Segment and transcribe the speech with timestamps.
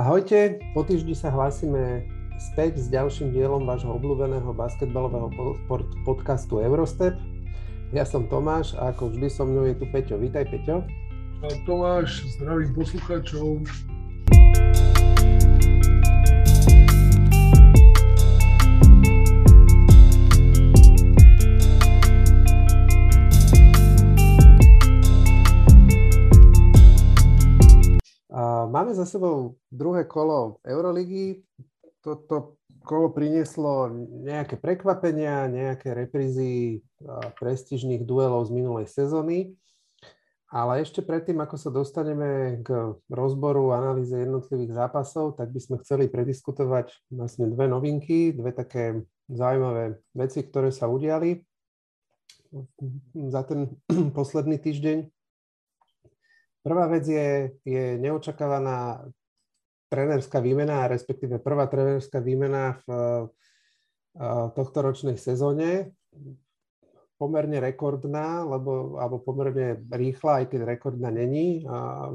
[0.00, 2.08] Ahojte, po týždni sa hlásime
[2.40, 5.28] späť s ďalším dielom vášho obľúbeného basketbalového
[6.08, 7.20] podcastu Eurostep.
[7.92, 10.16] Ja som Tomáš a ako vždy so mnou je tu Peťo.
[10.16, 10.88] Vítaj Peťo.
[11.68, 13.60] Tomáš, zdravím poslucháčov.
[28.70, 31.42] Máme za sebou druhé kolo Euroligy.
[31.98, 33.90] Toto kolo prinieslo
[34.22, 36.78] nejaké prekvapenia, nejaké reprízy
[37.42, 39.58] prestížnych duelov z minulej sezóny.
[40.54, 46.06] Ale ešte predtým, ako sa dostaneme k rozboru, analýze jednotlivých zápasov, tak by sme chceli
[46.06, 51.42] prediskutovať vlastne dve novinky, dve také zaujímavé veci, ktoré sa udiali
[53.14, 53.70] za ten
[54.14, 55.19] posledný týždeň.
[56.60, 59.08] Prvá vec je, je neočakávaná
[59.88, 62.88] trénerská výmena, respektíve prvá trénerská výmena v
[64.54, 65.96] tohto ročnej sezóne.
[67.16, 71.64] Pomerne rekordná, lebo, alebo pomerne rýchla, aj keď rekordná není.
[71.68, 72.12] A,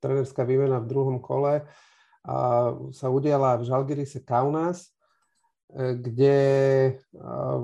[0.00, 1.68] trénerská výmena v druhom kole
[2.26, 2.36] a
[2.90, 4.90] sa udiala v Žalgirise Kaunas,
[5.70, 6.38] e, kde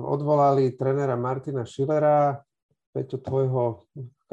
[0.07, 2.39] odvolali trénera Martina Schillera,
[2.95, 3.83] Peťo, tvojho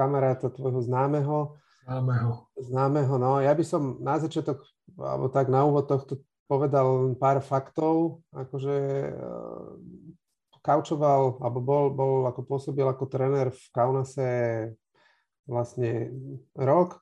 [0.00, 1.60] kamaráta, tvojho známeho.
[1.84, 2.48] Známeho.
[2.56, 3.36] Známeho, no.
[3.44, 4.64] Ja by som na začiatok,
[4.96, 8.76] alebo tak na úvod tohto povedal pár faktov, akože
[9.12, 9.76] uh,
[10.64, 14.30] kaučoval, alebo bol, bol, ako pôsobil ako tréner v Kaunase
[15.44, 16.10] vlastne
[16.56, 17.00] rok.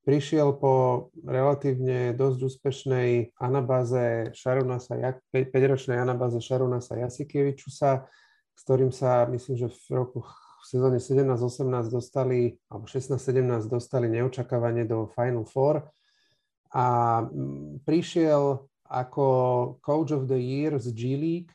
[0.00, 4.96] Prišiel po relatívne dosť úspešnej anabáze Šarunasa,
[5.28, 8.08] 5-ročnej anabáze Šarunasa Jasikievičusa,
[8.56, 10.20] s ktorým sa, myslím, že v roku
[10.60, 15.88] v sezóne 17-18 dostali, alebo 16-17 dostali neočakávanie do Final Four
[16.70, 16.86] a
[17.24, 19.24] mm, prišiel ako
[19.82, 21.52] Coach of the Year z G League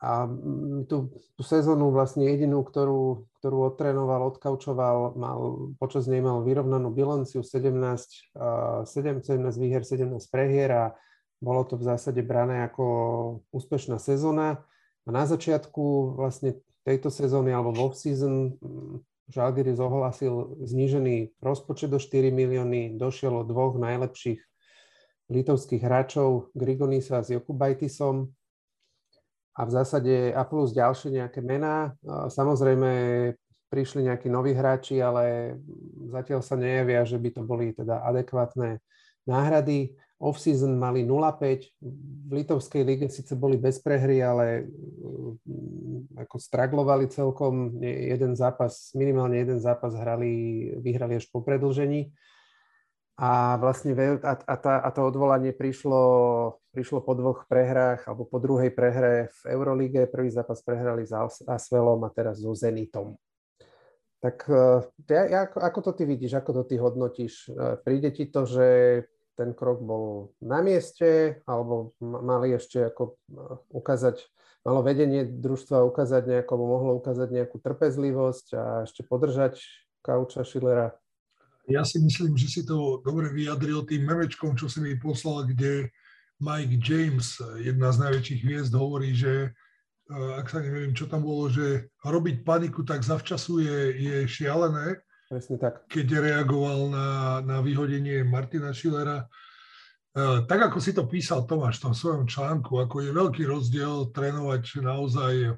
[0.00, 5.38] a mm, tú, tú sezónu vlastne jedinú, ktorú, ktorú odtrénoval, odkaučoval, mal,
[5.76, 10.84] počas nej mal vyrovnanú bilanciu 17, 7, 17 výher, 17 prehier a
[11.40, 12.84] bolo to v zásade brané ako
[13.52, 14.64] úspešná sezóna.
[15.04, 18.96] A na začiatku vlastne tejto sezóny alebo v off-season mm,
[19.30, 24.42] Žalgiris ohlasil znížený rozpočet do 4 milióny, došiel od dvoch najlepších
[25.30, 28.26] litovských hráčov, Grigonisa s Jokubajtisom
[29.54, 31.94] a v zásade a plus ďalšie nejaké mená.
[32.26, 32.90] Samozrejme
[33.70, 35.54] prišli nejakí noví hráči, ale
[36.10, 38.82] zatiaľ sa nejavia, že by to boli teda adekvátne
[39.30, 39.94] náhrady.
[40.20, 41.80] Off-season mali 0-5,
[42.28, 49.40] v Litovskej lige síce boli bez prehry, ale mm, ako straglovali celkom jeden zápas, minimálne
[49.40, 52.12] jeden zápas hrali, vyhrali až po predlžení.
[53.16, 56.00] A vlastne a, a, tá, a to odvolanie prišlo,
[56.72, 60.08] prišlo po dvoch prehrách, alebo po druhej prehre v Eurolíge.
[60.08, 61.12] Prvý zápas prehrali s
[61.44, 63.16] Asvelom a teraz so Zenitom.
[64.20, 64.48] Tak
[65.08, 67.48] ja, ja, ako to ty vidíš, ako to ty hodnotíš?
[67.48, 68.68] E, príde ti to, že
[69.40, 73.16] ten krok bol na mieste, alebo mali ešte ako
[73.72, 74.20] ukázať,
[74.68, 79.56] malo vedenie družstva ukázať nejako, mohlo ukázať nejakú trpezlivosť a ešte podržať
[80.04, 80.92] Kauča Schillera?
[81.64, 85.88] Ja si myslím, že si to dobre vyjadril tým memečkom, čo si mi poslal, kde
[86.36, 89.56] Mike James, jedna z najväčších hviezd, hovorí, že
[90.10, 95.00] ak sa neviem, čo tam bolo, že robiť paniku tak zavčasu je, je šialené,
[95.30, 95.86] Presne tak.
[95.86, 97.06] Keď reagoval na,
[97.46, 99.30] na vyhodenie Martina Schillera.
[100.10, 104.10] Uh, tak ako si to písal Tomáš v tom svojom článku, ako je veľký rozdiel
[104.10, 105.54] trénovať naozaj,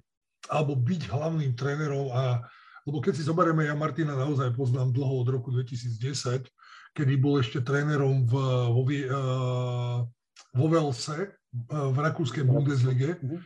[0.53, 2.45] alebo byť hlavným trénerom a
[2.85, 6.51] lebo keď si zoberieme, ja Martina naozaj poznám dlho od roku 2010,
[6.93, 8.33] kedy bol ešte trénerom v,
[8.77, 10.05] vo, uh,
[10.53, 13.17] vo Velse, uh, v rakúskej Bundeslige.
[13.25, 13.41] Uh-huh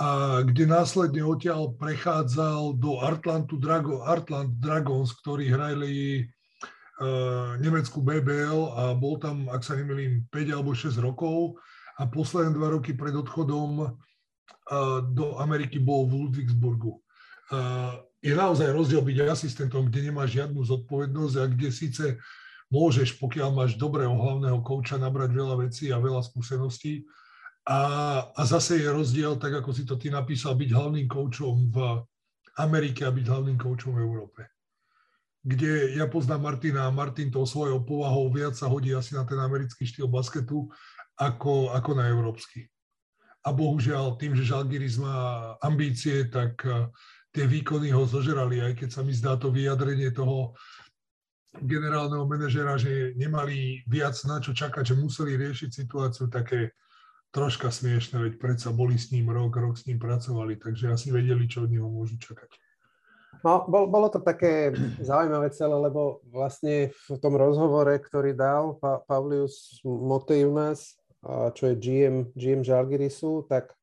[0.00, 8.80] a kde následne odtiaľ prechádzal do Artlantu Drago, Artland Dragons, ktorí hrali uh, nemeckú BBL
[8.80, 11.60] a bol tam, ak sa nemýlim, 5 alebo 6 rokov
[12.00, 13.92] a posledné dva roky pred odchodom uh,
[15.04, 16.96] do Ameriky bol v Ludwigsburgu.
[17.52, 22.04] Uh, je naozaj rozdiel byť asistentom, kde nemáš žiadnu zodpovednosť a kde síce
[22.72, 27.04] môžeš, pokiaľ máš dobrého hlavného kouča, nabrať veľa vecí a veľa skúseností,
[27.68, 27.80] a,
[28.32, 31.76] a zase je rozdiel, tak ako si to ty napísal, byť hlavným koučom v
[32.56, 34.42] Amerike a byť hlavným koučom v Európe.
[35.40, 39.40] Kde ja poznám Martina a Martin to svojou povahou viac sa hodí asi na ten
[39.40, 40.68] americký štýl basketu
[41.16, 42.68] ako, ako na európsky.
[43.40, 46.92] A bohužiaľ tým, že Žalgiris má ambície, tak eh,
[47.32, 50.52] tie výkony ho zožerali, aj keď sa mi zdá to vyjadrenie toho
[51.56, 56.76] generálneho manažera, že nemali viac na čo čakať, že museli riešiť situáciu také
[57.30, 61.46] troška smiešne, veď predsa boli s ním rok, rok s ním pracovali, takže asi vedeli,
[61.46, 62.50] čo od neho môžu čakať.
[63.40, 64.74] No, bol, bolo to také
[65.10, 70.98] zaujímavé celé, lebo vlastne v tom rozhovore, ktorý dal pa, Pavlius Moteunas,
[71.54, 73.76] čo je GM, GM Žalgirisu, tak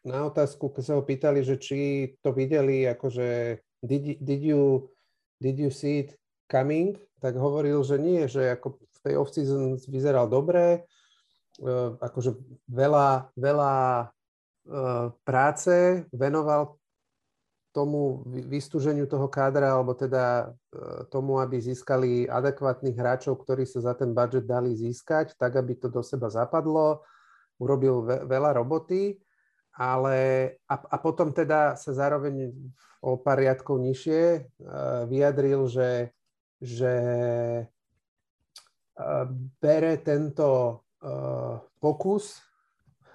[0.00, 1.78] na otázku, keď sa ho pýtali, že či
[2.24, 4.88] to videli, akože did, did, you,
[5.42, 6.16] did you see it
[6.48, 10.88] coming, tak hovoril, že nie, že ako v tej off-season vyzeral dobre,
[12.00, 12.36] akože
[12.68, 14.04] veľa, veľa e,
[15.24, 16.80] práce venoval
[17.70, 23.94] tomu vystúženiu toho kádra, alebo teda e, tomu, aby získali adekvátnych hráčov, ktorí sa za
[23.94, 27.04] ten budget dali získať, tak aby to do seba zapadlo.
[27.60, 29.20] Urobil veľa roboty,
[29.76, 30.18] ale
[30.64, 32.50] a, a potom teda sa zároveň
[33.04, 34.48] o pár riadkov nižšie
[35.04, 36.08] vyjadril, že
[36.60, 36.94] že
[37.64, 39.26] eh,
[39.60, 40.89] bere tento eh,
[41.80, 42.44] pokus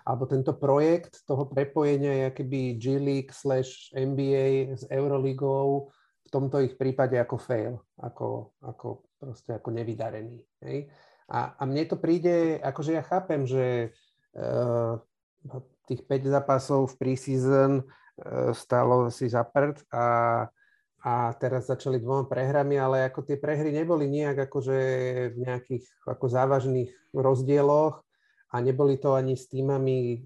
[0.05, 5.89] alebo tento projekt toho prepojenia keby G League slash NBA s Euroligou
[6.25, 10.41] v tomto ich prípade ako fail, ako, ako proste ako nevydarený.
[10.61, 10.89] Hej?
[11.29, 13.93] A, a mne to príde, akože ja chápem, že
[14.37, 15.01] uh,
[15.89, 20.05] tých 5 zápasov v preseason uh, stalo si za prd a
[21.05, 24.77] a teraz začali dvoma prehrami, ale ako tie prehry neboli nejak akože
[25.31, 28.01] v nejakých ako závažných rozdieloch
[28.49, 30.25] a neboli to ani s týmami,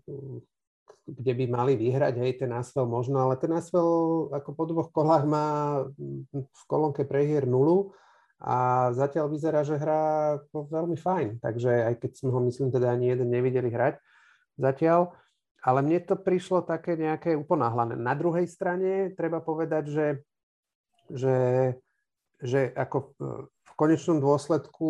[1.04, 5.28] kde by mali vyhrať, hej, ten Asvel možno, ale ten Asvel ako po dvoch kolách
[5.28, 5.48] má
[6.31, 7.92] v kolónke prehier nulu
[8.40, 13.12] a zatiaľ vyzerá, že hrá veľmi fajn, takže aj keď sme ho myslím teda ani
[13.12, 14.00] jeden nevideli hrať
[14.56, 15.12] zatiaľ,
[15.60, 18.00] ale mne to prišlo také nejaké uponáhlané.
[18.00, 20.06] Na druhej strane treba povedať, že
[21.11, 21.38] že,
[22.39, 23.13] že ako
[23.65, 24.89] v konečnom dôsledku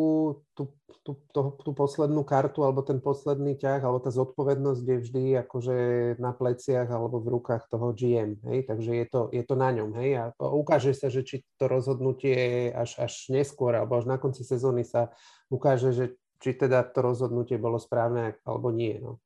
[0.54, 0.64] tú,
[1.04, 5.78] tú, tú, tú poslednú kartu alebo ten posledný ťah alebo tá zodpovednosť je vždy akože
[6.22, 8.66] na pleciach alebo v rukách toho GM, hej?
[8.70, 9.94] takže je to, je to na ňom.
[9.98, 10.10] Hej?
[10.22, 14.86] A ukáže sa, že či to rozhodnutie až, až neskôr alebo až na konci sezóny
[14.86, 15.14] sa
[15.50, 16.06] ukáže, že
[16.40, 18.96] či teda to rozhodnutie bolo správne alebo nie.
[18.98, 19.20] No.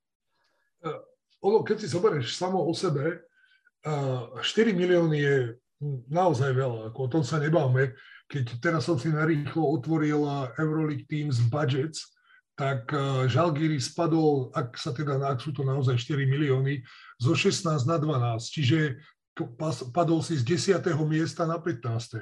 [1.44, 3.28] Ono, keď si zoberieš samo o sebe,
[3.84, 4.40] 4
[4.72, 5.36] milióny je
[6.08, 7.96] naozaj veľa, ako o tom sa nebáme.
[8.32, 10.24] Keď teraz som si narýchlo otvoril
[10.56, 12.16] Euroleague Teams Budgets,
[12.54, 12.90] tak
[13.30, 16.86] Žalgiri spadol, ak sa teda, ak sú to naozaj 4 milióny,
[17.18, 19.02] zo 16 na 12, čiže
[19.90, 20.46] padol si z
[20.78, 20.86] 10.
[21.10, 22.22] miesta na 15.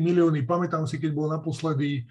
[0.00, 2.08] milióny, pamätám si, keď bol naposledy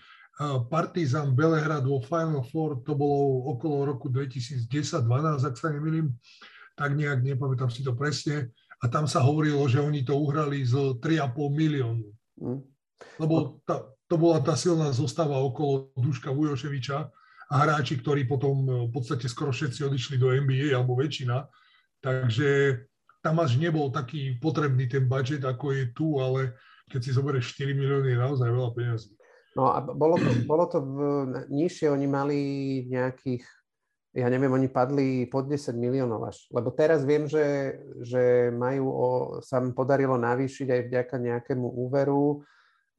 [0.70, 6.14] Partizan Belehrad vo Final Four, to bolo okolo roku 2010-12, ak sa nemýlim,
[6.80, 11.00] tak nejak, nepamätám si to presne, a tam sa hovorilo, že oni to uhrali z
[11.04, 12.08] 3,5 miliónu.
[12.40, 12.64] Mm.
[13.20, 16.98] Lebo tá, to bola tá silná zostava okolo Duška Vujoševiča
[17.50, 21.44] a hráči, ktorí potom e, v podstate skoro všetci odišli do NBA, alebo väčšina.
[22.00, 22.82] Takže
[23.20, 26.56] tam až nebol taký potrebný ten budget, ako je tu, ale
[26.88, 29.12] keď si zoberieš 4 milióny, je naozaj veľa peniazí.
[29.60, 30.98] No a bolo to, bolo to v,
[31.52, 32.40] nižšie, oni mali
[32.88, 33.44] nejakých
[34.10, 36.50] ja neviem, oni padli pod 10 miliónov až.
[36.50, 39.10] Lebo teraz viem, že, že majú o,
[39.46, 42.42] sa im podarilo navýšiť aj vďaka nejakému úveru,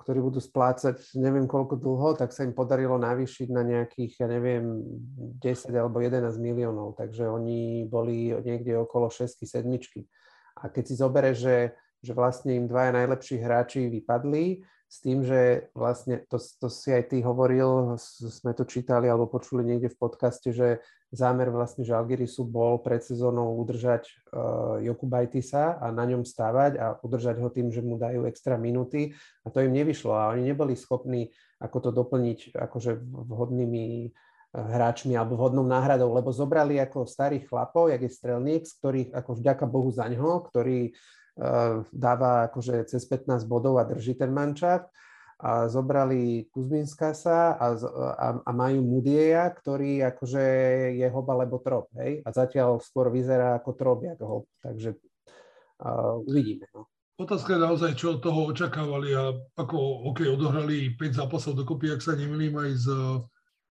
[0.00, 4.86] ktorý budú splácať neviem koľko dlho, tak sa im podarilo navýšiť na nejakých, ja neviem,
[5.42, 6.94] 10 alebo 11 miliónov.
[6.94, 10.06] Takže oni boli niekde okolo 6 sedmičky.
[10.62, 15.70] A keď si zobere, že, že vlastne im dvaja najlepší hráči vypadli, s tým, že
[15.70, 20.50] vlastne, to, to si aj ty hovoril, sme to čítali alebo počuli niekde v podcaste,
[20.50, 26.72] že zámer vlastne Žalgirisu bol pred sezónou udržať uh, Joku Bajtisa a na ňom stávať
[26.78, 30.54] a udržať ho tým, že mu dajú extra minúty a to im nevyšlo a oni
[30.54, 34.10] neboli schopní ako to doplniť akože vhodnými uh,
[34.54, 39.30] hráčmi alebo vhodnou náhradou, lebo zobrali ako starých chlapov, jak je Strelník, z ktorých ako
[39.36, 40.94] vďaka Bohu za ňo, ktorý
[41.40, 44.92] Eh, dáva akože cez 15 bodov a drží ten mančat.
[45.40, 50.44] A zobrali Kuzminskasa a, a, a majú Mudieja, ktorý akože
[51.00, 52.20] je hob alebo trop, hej?
[52.24, 54.44] A zatiaľ skôr vyzerá ako trop, ako hob.
[54.60, 55.00] Takže
[55.80, 56.68] uh, uvidíme.
[56.76, 56.92] No.
[57.16, 62.04] Otázka je naozaj, čo od toho očakávali a ako, OK, odohrali 5 zápasov dokopy, ak
[62.04, 62.86] sa nemýlim, aj z...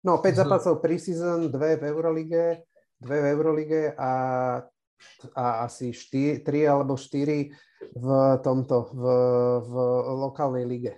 [0.05, 0.37] No, 5 z...
[0.41, 2.65] zápasov preseason, 2 v Eurolige,
[3.01, 4.11] 2 v Eurolige a
[5.35, 8.07] a asi 4, 3 alebo 4 v
[8.43, 9.03] tomto, v,
[9.63, 9.73] v
[10.19, 10.93] lokálnej lige.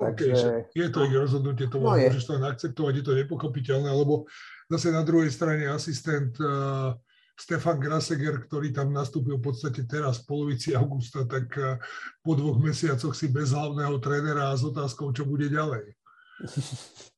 [0.00, 0.48] Takže...
[0.64, 4.24] Okay, je to ich rozhodnutie, to no môžeš to akceptovať, je to nepochopiteľné, lebo
[4.72, 6.96] zase na druhej strane asistent uh,
[7.36, 11.76] Stefan Graseger, ktorý tam nastúpil v podstate teraz v polovici augusta, tak uh,
[12.24, 15.92] po dvoch mesiacoch si bez hlavného trénera a s otázkou, čo bude ďalej.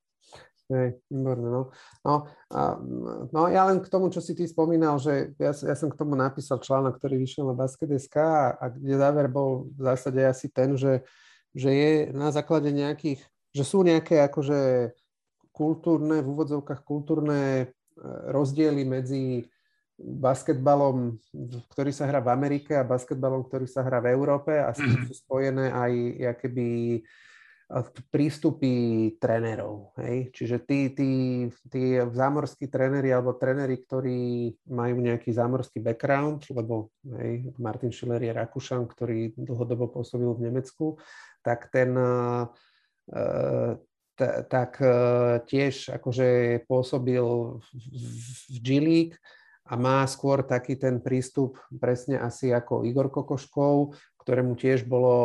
[0.73, 1.63] Hej, výborné, no.
[2.01, 2.15] No,
[2.49, 2.81] a,
[3.29, 6.17] no ja len k tomu, čo si ty spomínal, že ja, ja som k tomu
[6.17, 10.73] napísal článok, ktorý vyšiel na Basket.sk a, a kde záver bol v zásade asi ten,
[10.73, 11.05] že,
[11.53, 13.21] že je na základe nejakých,
[13.53, 14.93] že sú nejaké akože
[15.53, 17.65] kultúrne, v úvodzovkách kultúrne e,
[18.33, 19.45] rozdiely medzi
[20.03, 21.21] basketbalom,
[21.71, 24.99] ktorý sa hrá v Amerike a basketbalom, ktorý sa hrá v Európe a s tým
[24.99, 25.07] mhm.
[25.07, 25.93] sú spojené aj
[26.41, 26.69] keby
[28.13, 28.73] prístupy
[29.17, 29.97] trénerov.
[29.97, 30.29] Hej?
[30.37, 31.11] Čiže tí, tí,
[31.73, 38.37] tí zámorskí tréneri alebo tréneri, ktorí majú nejaký zámorský background, lebo hej, Martin Schiller je
[38.37, 41.01] Rakúšan, ktorý dlhodobo pôsobil v Nemecku,
[41.43, 42.49] tak ten uh,
[44.17, 47.23] t- tak uh, tiež akože pôsobil
[47.59, 47.67] v,
[48.63, 49.17] G-League
[49.67, 55.17] a má skôr taký ten prístup presne asi ako Igor Kokoškov, ktorému tiež bolo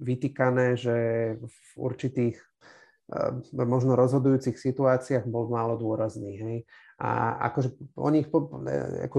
[0.00, 0.96] vytýkané, že
[1.40, 6.32] v určitých eh, možno rozhodujúcich situáciách bol málo dôrazný.
[6.38, 6.58] Hej.
[7.00, 9.18] A akože oni eh, ako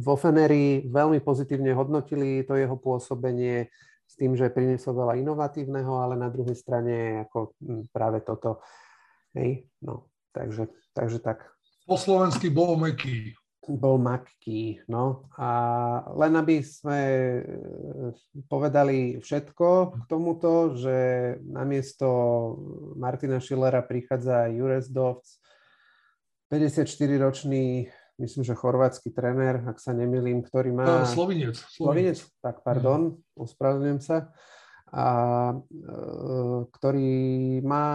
[0.00, 3.72] vo Feneri veľmi pozitívne hodnotili to jeho pôsobenie
[4.10, 8.58] s tým, že priniesol veľa inovatívneho, ale na druhej strane ako hm, práve toto.
[9.38, 9.70] Hej.
[9.78, 11.46] No, takže, takže tak.
[11.86, 13.38] Po slovensky bol meký
[13.76, 14.82] bol Makky.
[14.90, 15.50] No a
[16.16, 17.40] len aby sme e,
[18.50, 20.96] povedali všetko k tomuto, že
[21.44, 22.08] namiesto
[22.96, 25.38] Martina Schillera prichádza Jures Dovc,
[26.50, 27.86] 54-ročný,
[28.20, 31.08] myslím, že chorvátsky trenér, ak sa nemilím, ktorý má...
[31.08, 31.56] Slovinec.
[31.56, 33.40] Slovinec, tak pardon, mm.
[33.40, 34.28] ospravedlňujem sa.
[34.90, 35.06] A,
[35.56, 35.86] e,
[36.68, 37.12] ktorý
[37.64, 37.86] má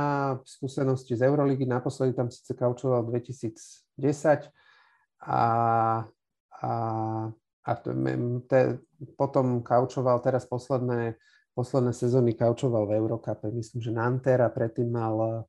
[0.48, 3.86] skúsenosti z Euroligy, naposledy tam síce kaučoval 2010,
[5.26, 5.42] a,
[6.62, 6.72] a,
[7.66, 7.72] a
[8.46, 8.62] te,
[9.18, 11.18] potom kaučoval teraz posledné,
[11.58, 13.50] posledné sezóny kaučoval v Eurokape.
[13.52, 15.48] Myslím, že Nanter a predtým mal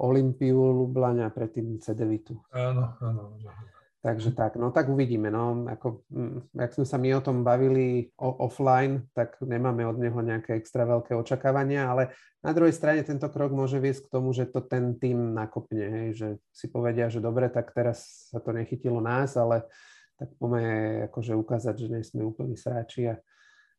[0.00, 2.40] Olympiu Lublaň a predtým Cedevitu.
[2.56, 3.52] Áno, áno, áno.
[4.00, 5.28] Takže tak, no tak uvidíme.
[5.28, 10.00] No, ako, mm, jak sme sa my o tom bavili o, offline, tak nemáme od
[10.00, 12.08] neho nejaké extra veľké očakávania, ale
[12.40, 16.08] na druhej strane tento krok môže viesť k tomu, že to ten tým nakopne, hej,
[16.16, 19.68] že si povedia, že dobre, tak teraz sa to nechytilo nás, ale
[20.16, 20.64] tak poďme
[21.12, 23.20] akože ukázať, že nie sme úplní sráči a,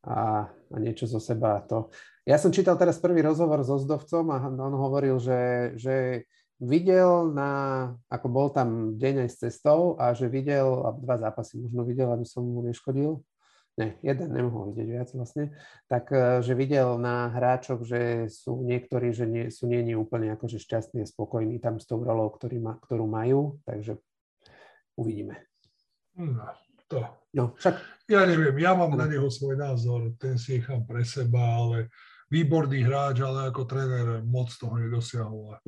[0.06, 1.66] a, a niečo zo seba.
[1.66, 1.90] To.
[2.22, 5.96] Ja som čítal teraz prvý rozhovor so Zdovcom a on hovoril, že, že
[6.62, 7.51] videl na,
[8.13, 12.13] ako bol tam deň aj s cestou a že videl, a dva zápasy možno videl,
[12.13, 13.25] aby som mu neškodil,
[13.82, 15.58] ne, jeden nemohol vidieť viac vlastne,
[15.90, 20.30] tak e, že videl na hráčoch, že sú niektorí, že nie, sú nie, nie úplne
[20.38, 23.98] akože šťastní a spokojní tam s tou rolou, ktorý ma, ktorú majú, takže
[24.94, 25.42] uvidíme.
[26.13, 26.46] No,
[26.86, 27.01] to.
[27.34, 28.06] No, však...
[28.06, 31.90] Ja neviem, ja mám na neho svoj názor, ten si nechám pre seba, ale
[32.32, 35.60] výborný hráč, ale ako tréner moc toho nedosiahol.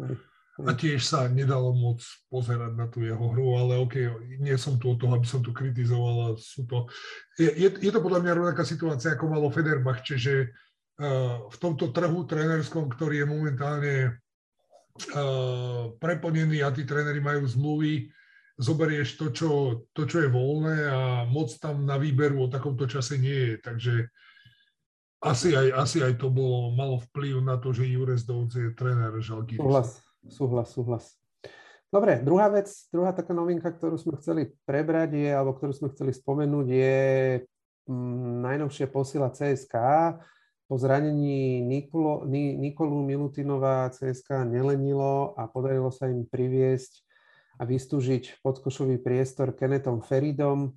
[0.64, 4.00] A tiež sa nedalo moc pozerať na tú jeho hru, ale OK,
[4.40, 6.40] nie som tu od toho, aby som to kritizoval.
[6.40, 6.88] Sú to,
[7.36, 10.54] je, je to podľa mňa rovnaká situácia, ako malo Federbach, čiže
[11.02, 18.14] uh, v tomto trhu trénerskom, ktorý je momentálne uh, preplnený a tí tréneri majú zmluvy,
[18.54, 19.50] zoberieš to čo,
[19.90, 23.54] to, čo je voľné a moc tam na výberu o takomto čase nie je.
[23.58, 23.94] Takže
[25.24, 29.16] asi aj, asi aj to bolo, malo vplyv na to, že Jures Dovc je tréner
[29.24, 29.64] Žalgiris.
[30.28, 31.06] Súhlas, súhlas.
[31.94, 36.10] Dobre, druhá vec, druhá taká novinka, ktorú sme chceli prebrať je, alebo ktorú sme chceli
[36.10, 36.98] spomenúť, je
[37.86, 39.76] mm, najnovšia posila CSK.
[40.66, 47.06] Po zranení Nikolo, Nikolu Milutinova CSK nelenilo a podarilo sa im priviesť
[47.62, 50.74] a vystúžiť podkošový priestor Kennethom Feridom,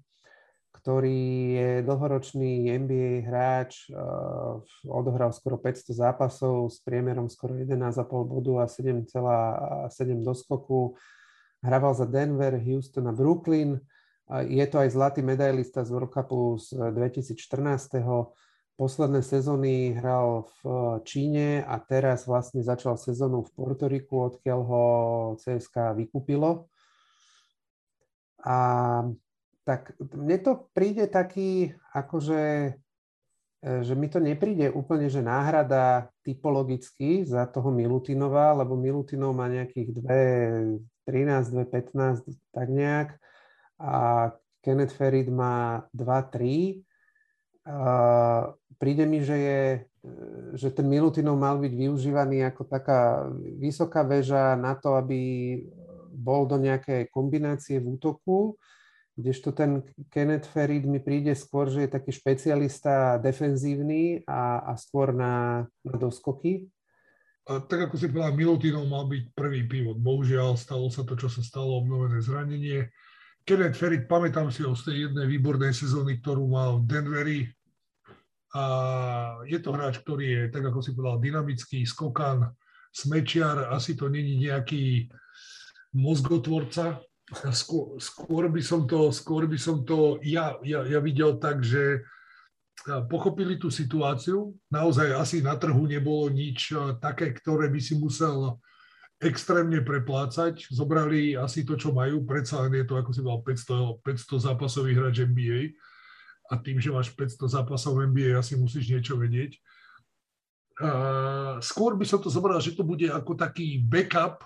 [0.87, 1.19] ktorý
[1.59, 3.99] je dlhoročný NBA hráč, eh,
[4.87, 10.95] odohral skoro 500 zápasov s priemerom skoro 11,5 bodu a 7,7 doskoku.
[11.59, 13.83] Hrával za Denver, Houston a Brooklyn.
[14.47, 18.31] Je to aj zlatý medailista z World Cupu z 2014.
[18.79, 20.59] Posledné sezóny hral v
[21.03, 24.85] Číne a teraz vlastne začal sezónu v Portoriku, odkiaľ ho
[25.43, 26.71] CSK vykúpilo.
[28.47, 28.59] A
[29.67, 32.71] tak mne to príde taký, akože,
[33.67, 39.51] e, že mi to nepríde úplne, že náhrada typologicky za toho Milutinova, lebo Milutinov má
[39.51, 39.91] nejakých
[41.03, 43.19] 2.13, 2.15, tak nejak.
[43.83, 44.31] A
[44.63, 46.87] Kenneth Ferid má 2.3.
[48.79, 50.15] Príde mi, že, je, e,
[50.55, 53.27] že ten Milutinov mal byť využívaný ako taká
[53.59, 55.19] vysoká väža na to, aby
[56.15, 58.55] bol do nejakej kombinácie v útoku,
[59.17, 59.81] kdežto ten
[60.13, 65.95] Kenneth Ferid mi príde skôr, že je taký špecialista defenzívny a, a skôr na, na
[65.97, 66.69] doskoky.
[67.47, 69.97] A tak ako si povedal, Milutinov mal byť prvý pivot.
[69.97, 72.91] Bohužiaľ, stalo sa to, čo sa stalo, obnovené zranenie.
[73.47, 77.41] Kenneth Ferrit, pamätám si z tej jednej výbornej sezóny, ktorú mal v Denveri.
[78.59, 78.65] A
[79.47, 82.51] je to hráč, ktorý je, tak ako si povedal, dynamický, skokan,
[82.91, 85.07] smečiar, asi to není nejaký
[85.95, 86.99] mozgotvorca.
[87.27, 92.07] Skôr, skôr, by som to, skôr by som to ja, ja, ja videl tak, že
[93.11, 94.55] pochopili tú situáciu.
[94.71, 96.71] Naozaj asi na trhu nebolo nič
[97.03, 98.55] také, ktoré by si musel
[99.19, 100.71] extrémne preplácať.
[100.71, 102.23] Zobrali asi to, čo majú.
[102.23, 105.75] Predsa len je to, ako si mal 500, 500 zápasový hráč NBA.
[106.47, 109.59] A tým, že máš 500 zápasov NBA, asi musíš niečo vedieť.
[111.65, 114.45] skôr by som to zobral, že to bude ako taký backup,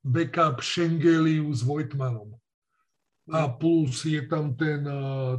[0.00, 2.40] backup Schengeliu s Vojtmanom
[3.30, 4.82] a plus je tam ten,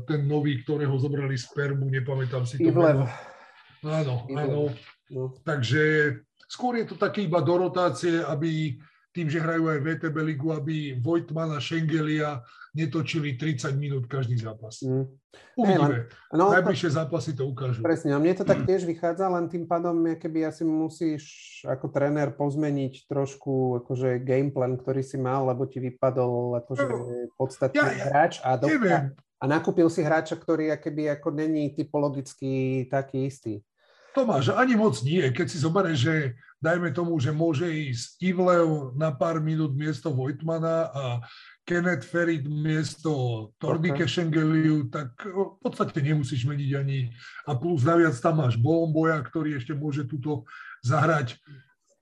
[0.08, 2.72] ten nový, ktorého zobrali z Permu, nepamätám si to.
[2.72, 3.04] Ivlev.
[3.84, 4.72] Áno, áno.
[5.12, 5.36] No.
[5.44, 6.16] Takže
[6.48, 8.80] skôr je to také iba do rotácie, aby
[9.12, 12.40] tým, že hrajú aj VTB ligu, aby Vojtman a Schengelia
[12.72, 14.80] netočili 30 minút každý zápas.
[14.80, 15.12] Mm.
[15.60, 16.08] Uvidíme.
[16.08, 17.84] Hey, no, Najbližšie zápasy to ukážu.
[17.84, 21.24] Presne, a mne to tak tiež vychádza, len tým pádom, keby asi musíš
[21.68, 26.98] ako tréner pozmeniť trošku akože gameplan, ktorý si mal, lebo ti vypadol akože no,
[27.36, 31.76] podstatný ja, ja, hráč a, do, a, a nakúpil si hráča, ktorý akoby ako není
[31.76, 33.54] typologicky taký istý.
[34.12, 35.24] Tomáš, ani moc nie.
[35.32, 36.16] Keď si zoberieš, že
[36.62, 41.04] dajme tomu, že môže ísť Ivlev na pár minút miesto Vojtmana a
[41.66, 44.10] Kenneth Ferid miesto Tordike okay.
[44.10, 47.10] Schengeliu, tak v podstate nemusíš meniť ani.
[47.50, 50.46] A plus naviac tam máš Bolomboja, ktorý ešte môže túto
[50.86, 51.42] zahrať.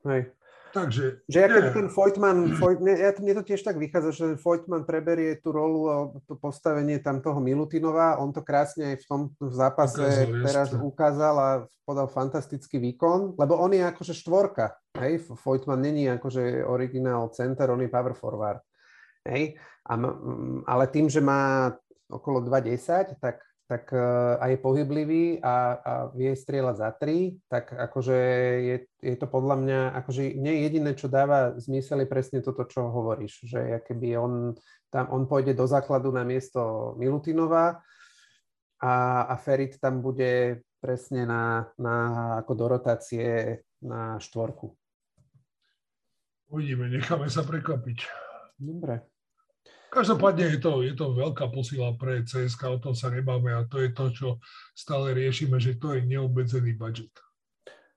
[0.04, 0.36] Hej.
[0.70, 1.26] Takže...
[1.26, 5.50] Že ako ten Voigtman, mne, ja, mne to tiež tak vychádza, že Voigtman preberie tú
[5.50, 10.46] rolu, to postavenie tam toho Milutinova, on to krásne aj v tom v zápase ukázal,
[10.46, 10.86] teraz jasne.
[10.86, 11.50] ukázal a
[11.84, 17.82] podal fantastický výkon, lebo on je akože štvorka, hej, Voigtman není akože originál center, on
[17.82, 18.62] je power forward,
[19.26, 19.58] hej,
[19.90, 19.94] a,
[20.70, 21.74] ale tým, že má
[22.10, 23.94] okolo 2,10, tak tak
[24.42, 28.18] a je pohyblivý a, a vie strieľať za tri, tak akože
[28.66, 32.90] je, je to podľa mňa, akože nie jediné, čo dáva zmysel je presne toto, čo
[32.90, 34.58] hovoríš, že keby on,
[34.90, 37.86] tam, on pôjde do základu na miesto Milutinova
[38.82, 38.94] a,
[39.30, 41.96] a Ferit tam bude presne na, na,
[42.42, 44.74] ako do rotácie na štvorku.
[46.50, 48.10] Uvidíme, necháme sa prekvapiť.
[48.58, 49.19] Dobre.
[49.90, 53.82] Každopádne je to, je to veľká posila pre CSK, o tom sa nebáme a to
[53.82, 54.28] je to, čo
[54.78, 57.10] stále riešime, že to je neobmedzený budget.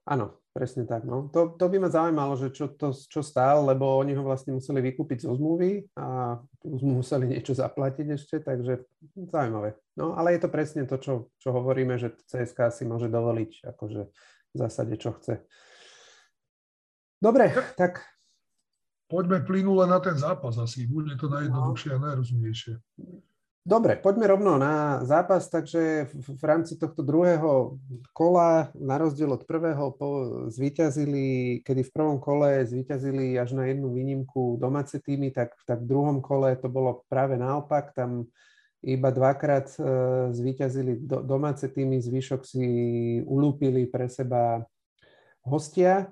[0.09, 1.07] Áno, presne tak.
[1.07, 1.31] No.
[1.31, 4.83] To, to by ma zaujímalo, že čo, to, čo stál, lebo oni ho vlastne museli
[4.91, 6.37] vykúpiť zo zmluvy a
[6.83, 8.83] museli niečo zaplatiť ešte, takže
[9.31, 9.79] zaujímavé.
[9.95, 14.03] No, ale je to presne to, čo, čo hovoríme, že CSK si môže dovoliť akože
[14.53, 15.45] v zásade, čo chce.
[17.23, 18.03] Dobre, tak
[19.13, 20.89] poďme plynule na ten zápas asi.
[20.89, 22.81] Bude to najjednoduchšie a najrozumnejšie.
[23.63, 27.79] Dobre, poďme rovno na zápas, takže v rámci tohto druhého
[28.11, 30.09] kola, na rozdiel od prvého, po,
[30.51, 35.95] zvíťazili, kedy v prvom kole zvíťazili až na jednu výnimku domáce týmy, tak, tak v
[35.95, 38.27] druhom kole to bolo práve naopak, tam
[38.83, 39.83] iba dvakrát e,
[40.35, 42.67] zvíťazili do, domáce týmy, zvyšok si
[43.23, 44.67] ulúpili pre seba
[45.47, 46.11] hostia.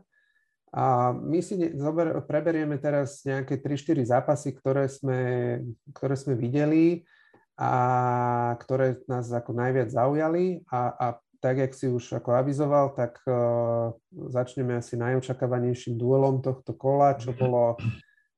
[0.70, 5.20] A my si zober, preberieme teraz nejaké 3-4 zápasy, ktoré sme,
[5.90, 7.02] ktoré sme videli
[7.58, 10.62] a ktoré nás ako najviac zaujali.
[10.70, 11.06] A, a
[11.42, 13.90] tak, jak si už ako avizoval, tak uh,
[14.30, 17.74] začneme asi najočakávanejším duelom tohto kola, čo bolo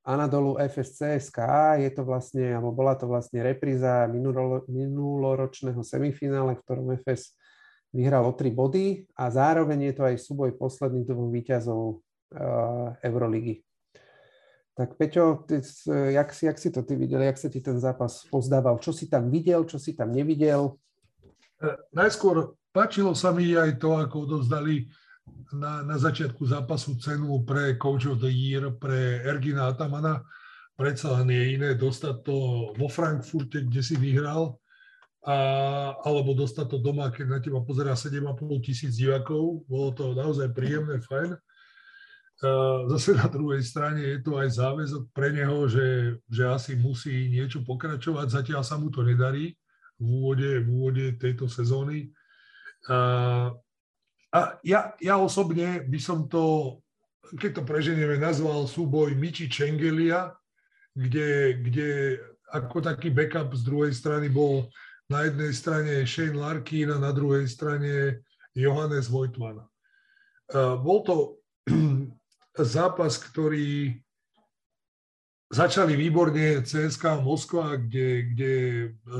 [0.02, 1.78] Anadolu FSC SKA.
[1.78, 7.36] Je to vlastne, alebo bola to vlastne repríza minulo, minuloročného semifinále, v ktorom FS
[7.92, 9.04] vyhral o 3 body.
[9.14, 12.02] A zároveň je to aj súboj posledných dvoch výťazov
[13.02, 13.62] Euroligy.
[14.72, 15.60] Tak Peťo, ty,
[16.12, 18.80] jak, si, jak si to ty videl, jak sa ti ten zápas pozdával?
[18.80, 20.80] Čo si tam videl, čo si tam nevidel?
[21.60, 24.88] E, najskôr páčilo sa mi aj to, ako odovzdali
[25.52, 30.24] na, na začiatku zápasu cenu pre Coach of the Year pre Ergina Atamana.
[30.72, 32.36] Predsa len je iné dostať to
[32.72, 34.56] vo Frankfurte, kde si vyhral,
[35.20, 35.36] a,
[36.00, 39.68] alebo dostať to doma, keď na teba pozerá 7,5 tisíc divákov.
[39.68, 41.36] Bolo to naozaj príjemné, fajn
[42.90, 47.62] zase na druhej strane je to aj záväzok pre neho, že, že asi musí niečo
[47.62, 48.26] pokračovať.
[48.42, 49.54] Zatiaľ sa mu to nedarí
[49.94, 52.10] v úvode, v úvode tejto sezóny.
[52.90, 53.54] A,
[54.34, 56.78] a ja, ja osobne by som to,
[57.38, 60.34] keď to preženieme, nazval súboj Michi Čengelia,
[60.98, 62.18] kde, kde
[62.50, 64.66] ako taký backup z druhej strany bol
[65.06, 68.18] na jednej strane Shane Larkin a na druhej strane
[68.52, 69.62] Johannes Voigtman.
[70.82, 71.40] Bol to
[72.60, 73.96] zápas, ktorý
[75.52, 78.52] začali výborne CSK Moskva, kde, kde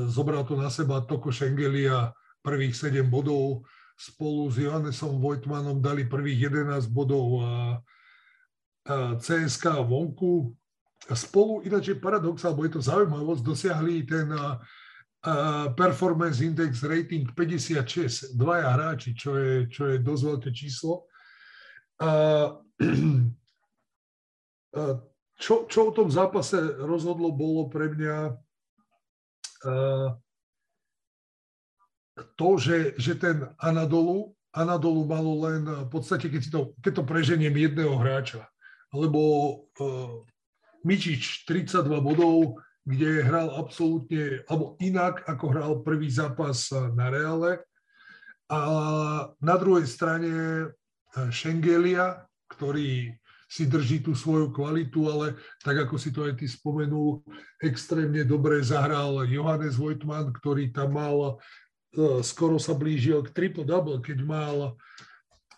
[0.09, 6.49] zobral to na seba Toko Šengelia prvých 7 bodov, spolu s Johannesom Vojtmanom dali prvých
[6.49, 7.53] 11 bodov a,
[8.89, 10.57] a CSK vonku.
[11.13, 14.57] Spolu, ináč je paradox, alebo je to zaujímavosť, dosiahli ten a,
[15.23, 15.33] a
[15.77, 21.05] performance index rating 56, dvaja hráči, čo je, čo je dosť veľké číslo.
[22.01, 22.09] A
[25.43, 28.17] čo, čo o tom zápase rozhodlo, bolo pre mňa
[29.67, 30.09] uh,
[32.37, 37.57] to, že, že ten Anadolu, Anadolu malo len v podstate, keď, to, keď to preženiem
[37.57, 38.45] jedného hráča,
[38.93, 39.21] lebo
[39.81, 40.21] uh,
[40.83, 47.63] Mičič 32 bodov, kde hral absolútne, alebo inak, ako hral prvý zápas na Reale.
[48.51, 48.59] A
[49.39, 50.31] na druhej strane
[51.31, 53.13] Šengelia, ktorý
[53.53, 57.21] si drží tú svoju kvalitu, ale tak ako si to aj ty spomenul,
[57.61, 61.37] extrémne dobre zahral Johannes Vojtman, ktorý tam mal,
[61.93, 64.73] e, skoro sa blížil k triple-double, keď mal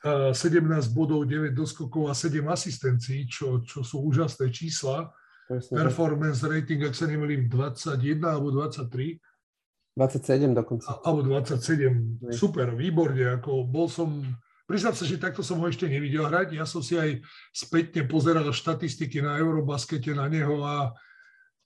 [0.03, 5.15] 17 e, bodov, 9 doskokov a 7 asistencií, čo, čo sú úžasné čísla.
[5.47, 7.95] Presne, Performance rating, ak sa nemýlim, 21
[8.27, 9.23] alebo 23.
[9.95, 10.99] 27 dokonca.
[11.07, 12.27] Alebo 27.
[12.35, 13.39] Super, výborne.
[13.39, 14.19] Ako bol som
[14.65, 16.57] Priznám sa, že takto som ho ešte nevidel hrať.
[16.57, 17.21] Ja som si aj
[17.53, 20.89] spätne pozeral štatistiky na Eurobaskete na neho a,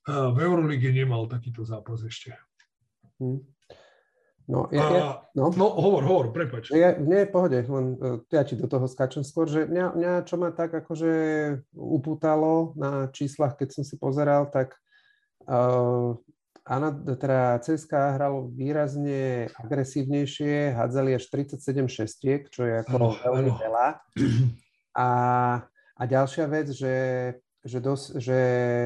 [0.09, 2.35] v Eurolíge nemal takýto zápas ešte.
[3.19, 3.43] Hmm.
[4.49, 5.53] No, ja, ja, no.
[5.53, 6.73] no, hovor, hovor, prepač.
[6.73, 10.41] Ja, nie, pohode, len e, ja ti do toho skáčem skôr, že mňa, mňa čo
[10.41, 11.13] ma tak akože
[11.77, 14.73] upútalo na číslach, keď som si pozeral, tak
[15.45, 16.17] uh,
[16.69, 23.49] Áno, teda CSK hralo výrazne agresívnejšie, hádzali až 37 šestiek, čo je ako ano, veľmi
[23.49, 23.57] ano.
[23.57, 23.87] veľa.
[24.93, 25.09] A,
[25.97, 26.97] a ďalšia vec, že,
[27.65, 28.39] že, dos, že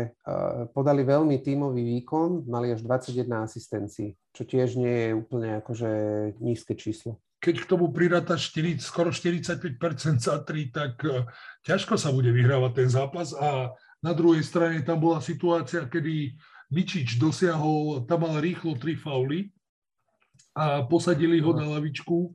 [0.08, 5.90] uh, podali veľmi tímový výkon, mali až 21 asistencií, čo tiež nie je úplne akože
[6.40, 7.20] nízke číslo.
[7.44, 11.28] Keď k tomu priráta 4, skoro 45% za 3, tak uh,
[11.68, 16.36] ťažko sa bude vyhrávať ten zápas a na druhej strane tam bola situácia, kedy
[16.74, 19.54] Mičič dosiahol, tam mal rýchlo tri fauly
[20.58, 22.34] a posadili ho na lavičku.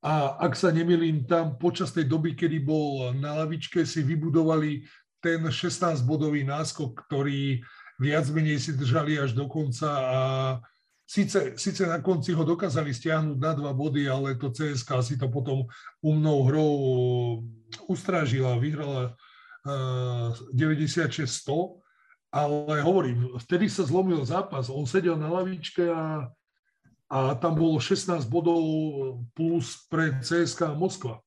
[0.00, 4.88] A ak sa nemilím, tam počas tej doby, kedy bol na lavičke, si vybudovali
[5.20, 7.60] ten 16-bodový náskok, ktorý
[8.00, 10.20] viac menej si držali až do konca a
[11.08, 15.28] síce, síce na konci ho dokázali stiahnuť na dva body, ale to CSK si to
[15.32, 15.64] potom
[16.04, 16.72] umnou hrou
[17.88, 19.16] ustrážila, vyhrala
[19.64, 21.85] uh, 96-100
[22.36, 24.68] ale hovorím, vtedy sa zlomil zápas.
[24.68, 26.28] On sedel na lavičke a,
[27.08, 28.60] a tam bolo 16 bodov
[29.32, 31.24] plus pre CSK Moskva.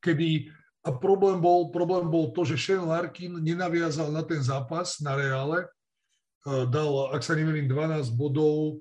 [0.00, 0.48] Kedy,
[0.80, 5.68] a problém bol, problém bol to, že Shane Larkin nenaviazal na ten zápas na Reále.
[6.48, 8.80] Dal, ak sa nemýlim, 12 bodov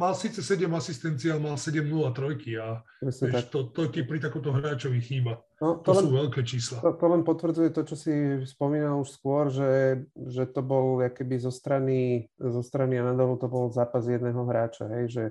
[0.00, 1.84] mal síce 7 asistencií, ale mal 7-0
[2.16, 5.44] trojky a vieš, to, to ti pri takomto hráčovi chýba.
[5.60, 6.80] No, to, to len, sú veľké čísla.
[6.80, 8.12] To, to len potvrdzuje to, čo si
[8.48, 13.68] spomínal už skôr, že, že to bol keby zo strany, zo strany Anadolu to bol
[13.68, 15.24] zápas jedného hráča, hej, že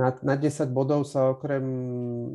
[0.00, 1.60] na, na 10 bodov sa okrem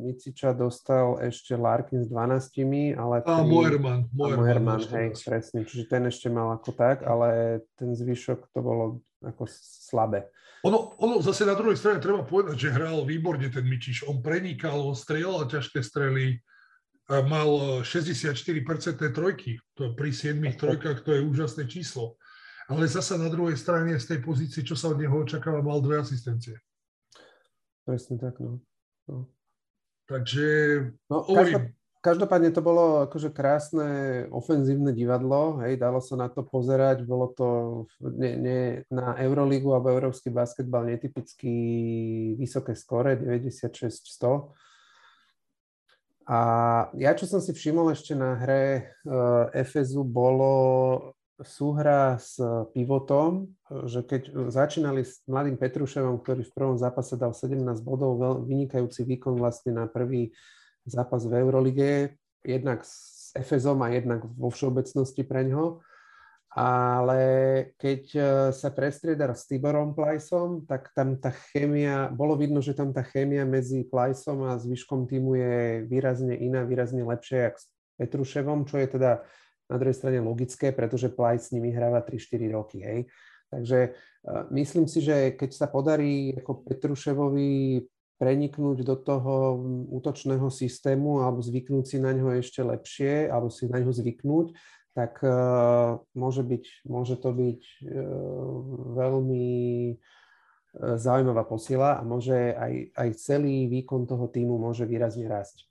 [0.06, 3.26] Miciča dostal ešte Larkin s 12, ale...
[3.26, 4.06] A Moerman.
[4.14, 9.50] Moerman, hej, presne, čiže ten ešte mal ako tak, ale ten zvyšok to bolo ako
[9.50, 10.30] slabé.
[10.62, 14.06] Ono, ono zase na druhej strane treba povedať, že hral výborne ten Mičiš.
[14.06, 16.38] On prenikal, on strieľal ťažké strely,
[17.10, 18.38] mal 64%
[19.10, 19.58] trojky.
[19.74, 22.14] To pri 7 trojkách to je úžasné číslo.
[22.70, 25.98] Ale zasa na druhej strane z tej pozície, čo sa od neho očakáva, mal dve
[25.98, 26.56] asistencie.
[27.82, 28.62] Presne tak, no.
[29.10, 29.26] no.
[30.06, 30.46] Takže
[31.10, 33.88] no, hovorím, Každopádne to bolo akože krásne
[34.34, 37.46] ofenzívne divadlo, hej, dalo sa na to pozerať, bolo to
[38.02, 38.60] ne, ne,
[38.90, 41.54] na Eurolígu alebo európsky basketbal netypicky
[42.34, 44.50] vysoké skore, 96-100.
[46.26, 46.38] A
[46.98, 52.34] ja, čo som si všimol ešte na hre uh, Efezu, bolo súhra s
[52.74, 53.46] pivotom,
[53.86, 59.38] že keď začínali s mladým Petruševom, ktorý v prvom zápase dal 17 bodov, vynikajúci výkon
[59.38, 60.34] vlastne na prvý
[60.86, 65.80] zápas v Eurolige, jednak s Efezom a jednak vo všeobecnosti pre ňoho.
[66.52, 67.22] Ale
[67.80, 68.20] keď e,
[68.52, 73.48] sa prestriedal s Tiborom Plajsom, tak tam tá chémia, bolo vidno, že tam tá chémia
[73.48, 79.00] medzi Plajsom a zvyškom týmu je výrazne iná, výrazne lepšia, jak s Petruševom, čo je
[79.00, 79.24] teda
[79.72, 82.84] na druhej strane logické, pretože Plajs s nimi hráva 3-4 roky.
[82.84, 83.08] Hej.
[83.48, 87.84] Takže uh, myslím si, že keď sa podarí ako Petruševovi
[88.22, 89.58] preniknúť do toho
[89.90, 94.54] útočného systému alebo zvyknúť si na ňo ešte lepšie, alebo si na ňo zvyknúť,
[94.94, 97.90] tak uh, môže, byť, môže to byť uh,
[98.94, 99.48] veľmi
[99.90, 105.66] uh, zaujímavá posila a môže aj, aj celý výkon toho týmu môže výrazne rásť.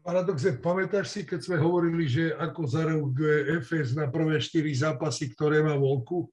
[0.00, 5.60] Paradoxe, pamätáš si, keď sme hovorili, že ako zareaguje FS na prvé štyri zápasy, ktoré
[5.60, 6.24] má vonku?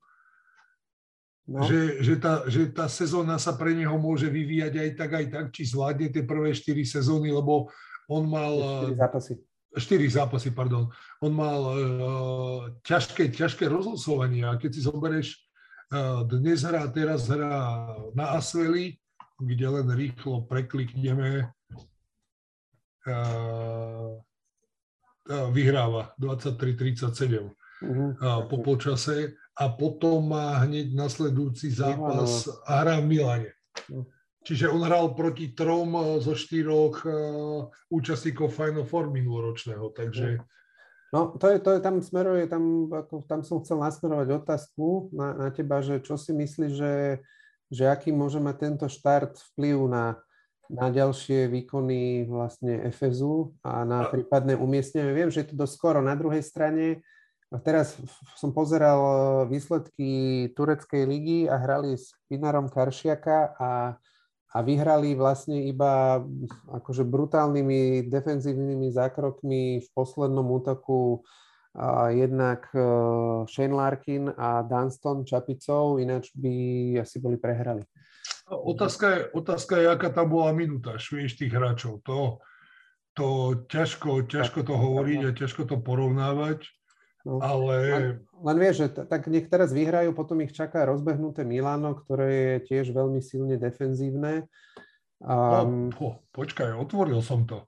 [1.47, 1.63] No.
[1.63, 5.45] Že, že, tá, že tá sezóna sa pre neho môže vyvíjať aj tak, aj tak,
[5.55, 7.71] či zvládne tie prvé 4 sezóny, lebo
[8.11, 8.83] on mal...
[8.91, 9.33] 4 zápasy.
[9.71, 10.91] 4 zápasy, pardon.
[11.23, 15.39] On mal uh, ťažké, ťažké rozlosovanie a keď si zoberieš,
[15.95, 18.99] uh, dnes hrá, teraz hrá na Asveli,
[19.39, 21.47] kde len rýchlo preklikneme,
[23.07, 27.39] uh, uh, vyhráva 23-37
[27.87, 28.51] uh-huh.
[28.51, 33.51] po polčase a potom má hneď nasledujúci zápas a hrá v Milane.
[33.89, 34.05] No.
[34.47, 40.39] Čiže on hral proti trom eh, zo štyroch uh, účastníkov Final Four minuloročného, takže...
[41.07, 45.39] No, to je, to je, tam smeruje, tam, ako, tam som chcel nasmerovať otázku na,
[45.39, 47.23] na teba, že čo si myslíš, že,
[47.71, 50.19] že aký môže mať tento štart vplyv na,
[50.67, 55.15] na ďalšie výkony vlastne FSU a na prípadné umiestnenie.
[55.15, 55.99] Viem, že je to dosť skoro.
[56.03, 57.07] Na druhej strane,
[57.63, 57.95] teraz
[58.35, 59.15] som pozeral e,
[59.47, 60.11] výsledky
[60.51, 63.71] tureckej ligy a hrali s Pinarom Karšiaka a,
[64.51, 66.19] a vyhrali vlastne iba
[66.75, 71.23] akože brutálnymi defenzívnymi zákrokmi v poslednom útoku
[71.77, 72.81] a jednak e,
[73.47, 76.53] Shane Larkin a Dunston Čapicou, ináč by
[77.05, 77.85] asi boli prehrali.
[78.47, 81.99] Otázka je, otázka je, aká tam bola minúta, vieš, tých hráčov.
[82.07, 82.39] To,
[83.11, 83.27] to
[83.67, 86.76] ťažko, ťažko to hovoriť a ťažko to porovnávať.
[87.27, 87.75] No, ale...
[87.91, 92.31] Len, len vieš, že t- tak nech teraz vyhrajú, potom ich čaká rozbehnuté Milano, ktoré
[92.31, 94.47] je tiež veľmi silne defenzívne.
[95.19, 95.91] Um...
[95.91, 97.67] No, po, počkaj, otvoril som to.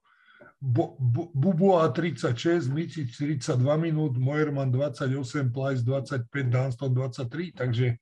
[0.59, 7.99] Bo, bu, Bubua 36, Micic 42 minút, Moerman 28, Plajs 25, Dunston 23, takže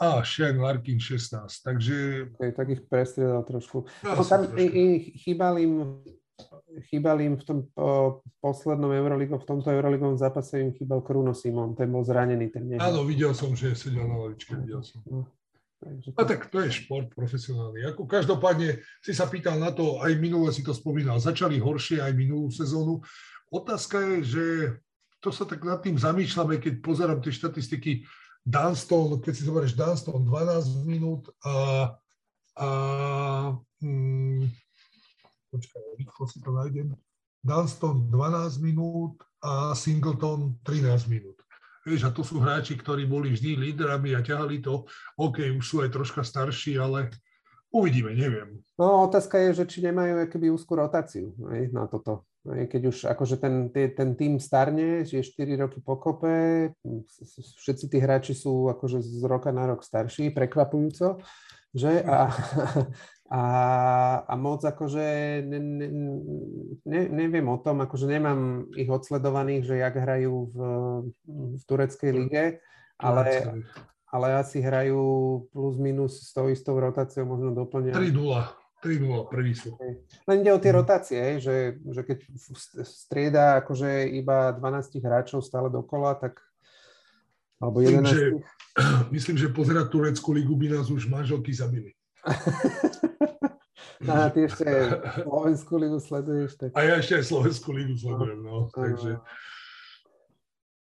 [0.00, 2.28] a Shane Larkin 16, takže...
[2.36, 3.88] Okay, tak ich prestriedal trošku.
[4.04, 4.60] Ja no, tam trošku.
[4.60, 4.84] I, i,
[5.16, 6.04] chýbal im
[6.84, 11.72] chýbal im v tom po, poslednom Euroligu, v tomto Euroligovom zápase im chýbal Kruno Simon,
[11.72, 12.52] ten bol zranený.
[12.52, 15.00] Ten Áno, videl som, že sedel na lavičke, videl som.
[15.08, 15.24] No,
[15.80, 16.18] takže to...
[16.20, 17.88] A tak to je šport profesionálny.
[17.88, 22.12] Ako každopádne si sa pýtal na to, aj minule si to spomínal, začali horšie aj
[22.12, 23.00] minulú sezónu.
[23.48, 24.44] Otázka je, že
[25.24, 28.04] to sa tak nad tým zamýšľame, keď pozerám tie štatistiky
[28.46, 31.90] Dunston, keď si zoberieš Dunston 12 minút a,
[32.54, 32.68] a
[33.82, 34.65] mm,
[35.56, 36.92] počkaj, rýchlo si to nájdem,
[37.40, 41.40] Dunston 12 minút a Singleton 13 minút.
[41.86, 44.90] Vieš, a to sú hráči, ktorí boli vždy lídrami a ťahali to.
[45.22, 47.14] OK, už sú aj troška starší, ale
[47.70, 48.58] uvidíme, neviem.
[48.74, 52.26] No otázka je, že či nemajú keby úzkú rotáciu aj, na toto.
[52.42, 56.74] Aj, keď už akože ten, ten tým starne, že je 4 roky pokope,
[57.62, 61.22] všetci tí hráči sú akože z roka na rok starší, prekvapujúco,
[61.74, 62.04] že?
[62.04, 62.30] A,
[63.30, 63.42] a,
[64.22, 65.06] a moc akože
[65.42, 65.88] ne, ne,
[66.86, 70.58] ne, neviem o tom, akože nemám ich odsledovaných, že jak hrajú v,
[71.58, 72.44] v tureckej lige,
[73.02, 73.26] ale,
[74.06, 75.02] ale asi hrajú
[75.50, 77.98] plus minus s tou istou rotáciou, možno doplňa.
[77.98, 78.66] 3-0.
[78.86, 79.74] 3-0, prvý sú.
[80.30, 82.18] Len ide o tie rotácie, že, že keď
[82.86, 86.38] strieda akože iba 12 hráčov stále dokola, tak
[87.60, 88.04] alebo 11.
[88.06, 88.24] Myslím, že,
[89.08, 91.96] myslím, že pozerať tureckú ligu by nás už manželky zabili.
[94.04, 94.68] A ty ešte
[95.24, 96.60] Slovenskú ligu sleduješ.
[96.60, 96.76] Tak...
[96.76, 98.68] A ja ešte aj Slovenskú ligu sledujem, no.
[98.68, 99.24] Takže...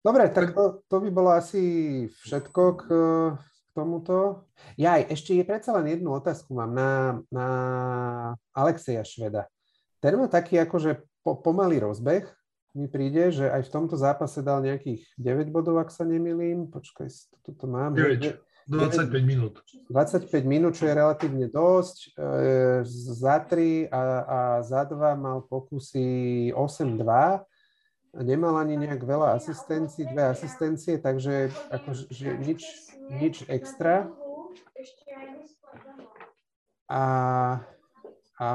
[0.02, 1.62] Dobre, tak to, to by bolo asi
[2.26, 2.84] všetko k,
[3.38, 4.46] k tomuto.
[4.78, 6.90] Ja aj ešte je predsa len jednu otázku mám na,
[7.30, 7.48] na
[8.54, 9.50] Alexeja Šveda.
[9.98, 12.26] Ten má taký akože po, pomalý rozbeh,
[12.76, 16.68] mi príde, že aj v tomto zápase dal nejakých 9 bodov, ak sa nemilím.
[16.68, 17.08] Počkaj,
[17.40, 17.96] toto mám.
[17.96, 18.36] 9.
[18.66, 19.62] 25 minút.
[19.88, 22.18] 25 minút, čo je relatívne dosť.
[22.18, 22.82] E,
[23.14, 27.46] za 3 a, a za 2 mal pokusy 8-2.
[28.26, 32.60] Nemal ani nejak veľa asistencií, dve asistencie, takže akože nič,
[33.22, 34.10] nič extra.
[36.90, 37.02] A,
[38.36, 38.50] a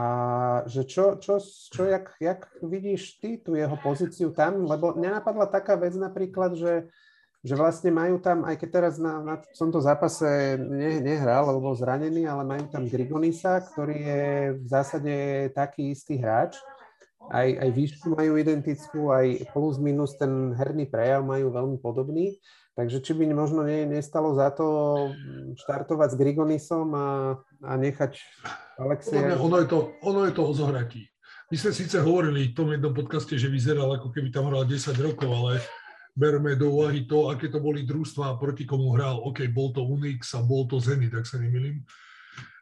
[0.70, 4.70] že čo, čo, čo jak, jak vidíš ty tú jeho pozíciu tam?
[4.70, 6.90] Lebo mňa napadla taká vec napríklad, že
[7.42, 11.74] že vlastne majú tam, aj keď teraz na, na tomto zápase ne, nehral, lebo bol
[11.74, 14.26] zranený, ale majú tam Grigonisa, ktorý je
[14.62, 15.14] v zásade
[15.58, 16.62] taký istý hráč
[17.32, 22.36] aj, aj výšku majú identickú, aj plus minus ten herný prejav majú veľmi podobný.
[22.76, 24.68] Takže či by možno nie, nestalo za to
[25.60, 27.08] štartovať s Grigonisom a,
[27.64, 28.20] a nechať
[28.80, 29.36] Alexia...
[29.40, 31.08] Ono je to, ono je to o zohratí.
[31.52, 34.96] My sme síce hovorili v tom jednom podcaste, že vyzeral ako keby tam hral 10
[35.04, 35.60] rokov, ale
[36.16, 39.20] berme do úvahy to, aké to boli družstva a proti komu hral.
[39.20, 41.84] OK, bol to Unix a bol to Zenit, tak sa nemýlim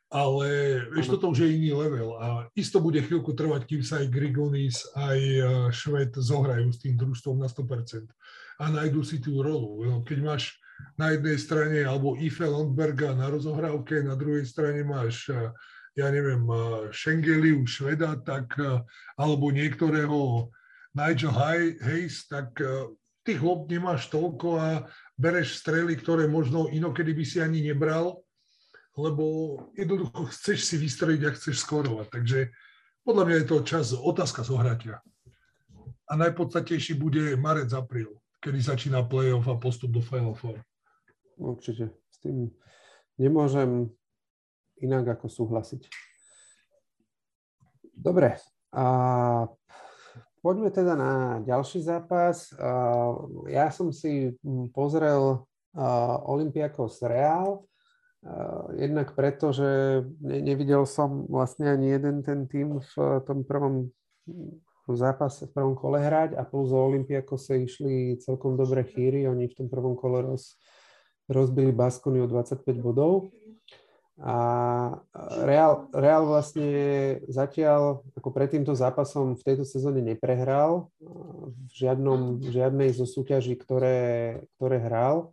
[0.10, 4.10] ale vieš, toto už je iný level a isto bude chvíľku trvať, kým sa aj
[4.10, 8.10] Grigonis, aj e, Šved zohrajú s tým družstvom na 100%
[8.58, 9.86] a nájdú si tú rolu.
[9.86, 10.58] No, keď máš
[10.98, 15.54] na jednej strane alebo Ife Landberga na rozohrávke, na druhej strane máš, e,
[15.93, 16.58] ja neviem, e,
[16.89, 18.58] Schengeliu Šveda, tak,
[19.13, 20.50] alebo niektorého
[20.98, 22.58] Nigel Hayes, tak
[23.22, 28.26] tých lob nemáš toľko a bereš strely, ktoré možno inokedy by si ani nebral,
[28.99, 29.23] lebo
[29.77, 32.07] jednoducho chceš si vystrojiť a chceš skorovať.
[32.12, 32.39] Takže
[33.07, 34.99] podľa mňa je to čas, otázka zohratia.
[36.09, 40.57] A najpodstatnejší bude marec, apríl, kedy začína playoff a postup do Final Four.
[41.38, 41.93] Určite.
[42.09, 42.51] S tým
[43.15, 43.88] nemôžem
[44.81, 45.85] inak ako súhlasiť.
[47.93, 48.35] Dobre.
[48.73, 48.85] A
[50.41, 52.51] poďme teda na ďalší zápas.
[53.47, 54.33] Ja som si
[54.73, 55.45] pozrel
[56.25, 57.69] Olympiakos Real
[58.75, 63.95] Jednak preto, že nevidel som vlastne ani jeden ten tým v tom prvom
[64.91, 69.23] zápase, v prvom kole hrať a plus o Olympiako sa išli celkom dobre chýry.
[69.29, 70.60] Oni v tom prvom kole roz,
[71.32, 73.32] rozbili Baskony o 25 bodov.
[74.19, 74.36] A
[75.47, 76.67] Real, Real vlastne
[77.32, 83.55] zatiaľ, ako pred týmto zápasom v tejto sezóne neprehral v, žiadnom, v žiadnej zo súťaží,
[83.55, 85.32] ktoré, ktoré hral.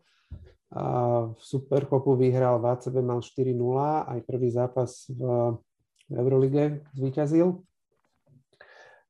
[0.67, 3.55] V Superkopu vyhral v ACB, mal 4-0,
[4.11, 5.23] aj prvý zápas v,
[6.11, 7.63] v Eurolige zvíťazil.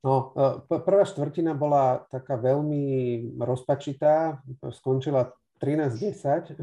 [0.05, 2.85] No, e, prvá štvrtina bola taká veľmi
[3.41, 4.45] rozpačitá,
[4.77, 6.61] skončila 13-10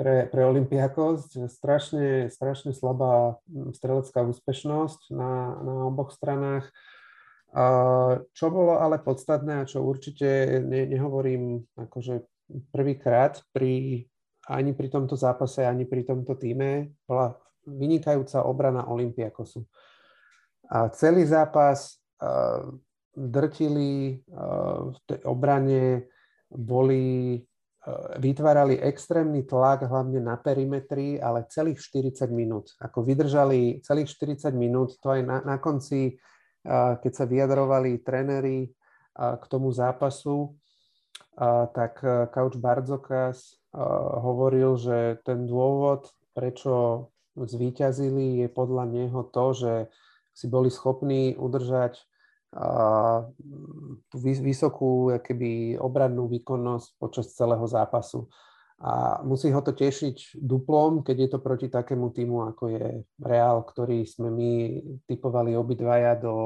[0.00, 3.36] pre, pre Olympiakos, strašne, strašne slabá
[3.76, 6.72] strelecká úspešnosť na, na oboch stranách.
[8.32, 12.24] Čo bolo ale podstatné a čo určite ne, nehovorím akože
[12.70, 14.06] prvýkrát pri,
[14.50, 17.34] ani pri tomto zápase, ani pri tomto týme bola
[17.66, 19.64] vynikajúca obrana Olympiakosu.
[20.70, 22.70] A celý zápas uh,
[23.14, 26.06] drtili uh, v tej obrane,
[26.50, 32.74] boli, uh, vytvárali extrémny tlak hlavne na perimetri, ale celých 40 minút.
[32.78, 38.70] Ako vydržali celých 40 minút, to aj na, na konci, uh, keď sa vyjadrovali tréneri
[38.70, 40.54] uh, k tomu zápasu,
[41.72, 42.28] tak e,
[42.60, 43.80] Bardzokas e,
[44.20, 49.72] hovoril, že ten dôvod, prečo zvíťazili, je podľa neho to, že
[50.36, 52.04] si boli schopní udržať
[54.10, 58.26] tú vysokú keby, obrannú výkonnosť počas celého zápasu.
[58.80, 62.86] A musí ho to tešiť duplom, keď je to proti takému týmu, ako je
[63.20, 64.52] Real, ktorý sme my
[65.04, 66.36] typovali obidvaja do,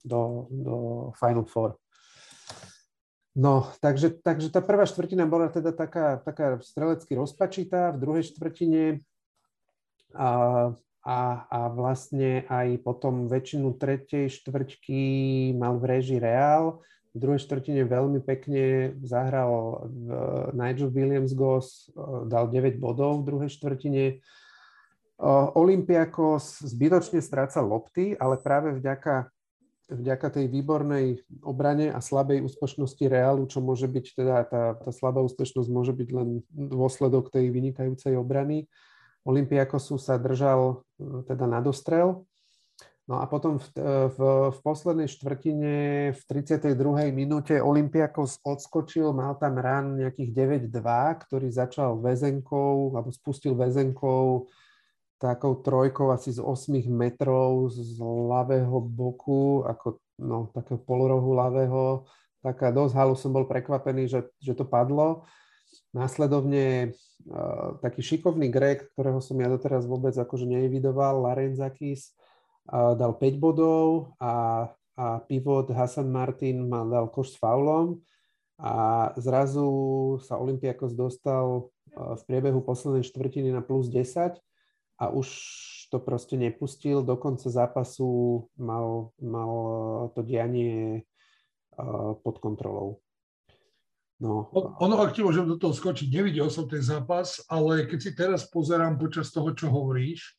[0.00, 0.74] do, do
[1.20, 1.76] Final Four.
[3.34, 9.02] No, takže, takže tá prvá štvrtina bola teda taká, taká strelecky rozpačitá, v druhej štvrtine
[10.14, 10.70] a,
[11.02, 11.18] a,
[11.50, 15.02] a vlastne aj potom väčšinu tretej štvrťky
[15.58, 16.78] mal v režii Real.
[17.10, 19.82] V druhej štvrtine veľmi pekne zahral
[20.54, 21.90] Nigel Williams-Goss,
[22.30, 24.22] dal 9 bodov v druhej štvrtine.
[25.58, 29.33] Olympiakos zbytočne strácal lopty, ale práve vďaka
[29.88, 35.20] vďaka tej výbornej obrane a slabej úspešnosti Reálu, čo môže byť teda tá, tá slabá
[35.24, 38.66] úspešnosť môže byť len dôsledok tej vynikajúcej obrany.
[39.24, 42.24] Olympiakosu sa držal e, teda na dostrel.
[43.04, 44.18] No a potom v, e, v,
[44.52, 45.74] v poslednej štvrtine
[46.16, 46.76] v 32.
[47.12, 50.32] minúte Olympiakos odskočil, mal tam rán nejakých
[50.68, 54.48] 9-2, ktorý začal väzenkou, alebo spustil väzenkou
[55.24, 62.04] takou trojkou asi z 8 metrov z ľavého boku, ako no, takého polorohu ľavého.
[62.44, 65.24] Taká dosť halu som bol prekvapený, že, že to padlo.
[65.96, 72.12] Následovne uh, taký šikovný Grek, ktorého som ja doteraz vôbec akože nevidoval, Larenzakis,
[72.68, 78.04] uh, dal 5 bodov a, a pivot Hasan Martin mal dal koš s faulom
[78.60, 79.64] a zrazu
[80.20, 84.36] sa Olympiakos dostal uh, v priebehu poslednej štvrtiny na plus 10
[85.00, 85.28] a už
[85.90, 87.02] to proste nepustil.
[87.02, 89.52] Do konca zápasu mal, mal
[90.14, 91.02] to dianie
[92.22, 93.02] pod kontrolou.
[94.22, 94.48] No.
[94.54, 98.46] Ono, ak ti môžem do toho skočiť, nevidel som ten zápas, ale keď si teraz
[98.46, 100.38] pozerám počas toho, čo hovoríš,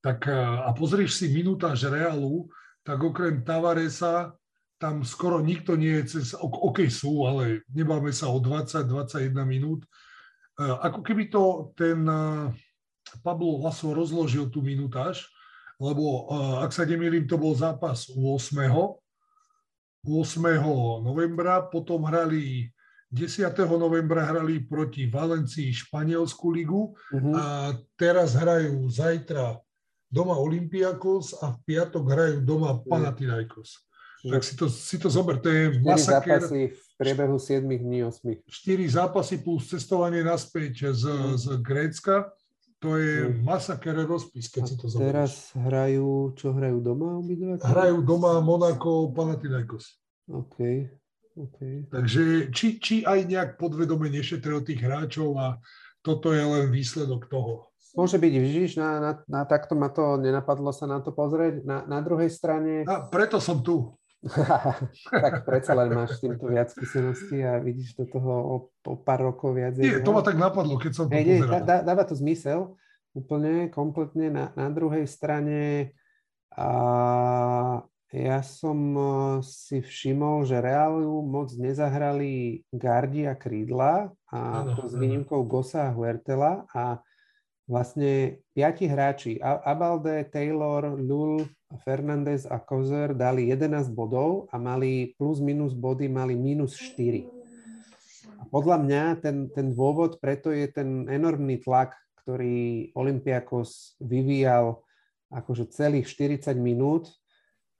[0.00, 2.48] tak a pozrieš si minútaž Realu,
[2.80, 4.32] tak okrem Tavaresa
[4.80, 9.84] tam skoro nikto nie je cez, OK sú, ale nebáme sa o 20-21 minút.
[9.84, 9.88] E,
[10.64, 12.48] ako keby to ten e,
[13.20, 15.26] Pablo Laso rozložil tú minutáž,
[15.80, 16.30] lebo
[16.60, 18.70] ak sa nemýlim, to bol zápas 8.
[20.04, 21.02] 8.
[21.02, 22.70] novembra, potom hrali
[23.10, 23.58] 10.
[23.74, 27.34] novembra hrali proti Valencii Španielskú ligu uh-huh.
[27.34, 27.44] a
[27.98, 29.58] teraz hrajú zajtra
[30.06, 33.82] doma Olympiakos a v piatok hrajú doma Panathinaikos.
[34.22, 34.38] Uh-huh.
[34.38, 36.38] Tak si to, si to zober, to je masaker.
[36.38, 38.46] zápasy v priebehu 7 dní, 8.
[38.46, 41.34] 4 zápasy plus cestovanie naspäť z, uh-huh.
[41.34, 42.30] z Grécka.
[42.80, 43.44] To je uh-huh.
[43.44, 45.12] masaker rozpis, keď a si to zoberieš.
[45.12, 47.60] Teraz hrajú, čo hrajú doma obidva?
[47.60, 50.00] Hrajú doma Monaco, Panathinaikos.
[50.32, 50.88] OK.
[51.30, 51.86] Okay.
[51.92, 55.60] Takže či, či aj nejak podvedome nešetril tých hráčov a
[56.00, 57.70] toto je len výsledok toho.
[57.92, 61.66] Môže byť, vidíš, na, na, na takto ma to nenapadlo sa na to pozrieť.
[61.66, 62.86] Na, na druhej strane...
[62.86, 63.98] A preto som tu.
[65.24, 69.24] Tak predsa len máš s týmto viac skúseností a vidíš do toho o, o pár
[69.24, 69.80] rokov viac.
[69.80, 71.64] Nie, to ma tak napadlo, keď som to hey, pozeral.
[71.64, 72.76] Dá, dáva to zmysel
[73.16, 74.28] úplne, kompletne.
[74.28, 75.92] Na, na druhej strane
[76.52, 76.70] a
[78.10, 79.06] ja som eh,
[79.46, 85.90] si všimol, že Reálu moc nezahrali gardi a krídla, a ano, to s výnimkou Gosa
[85.90, 87.02] a Huertela a
[87.70, 91.46] vlastne piati hráči, Abalde, Taylor, Lul,
[91.78, 97.22] Fernández a Kozer dali 11 bodov a mali plus minus body, mali minus 4.
[98.40, 101.94] A podľa mňa ten, ten dôvod preto je ten enormný tlak,
[102.24, 104.82] ktorý Olympiakos vyvíjal
[105.30, 107.06] akože celých 40 minút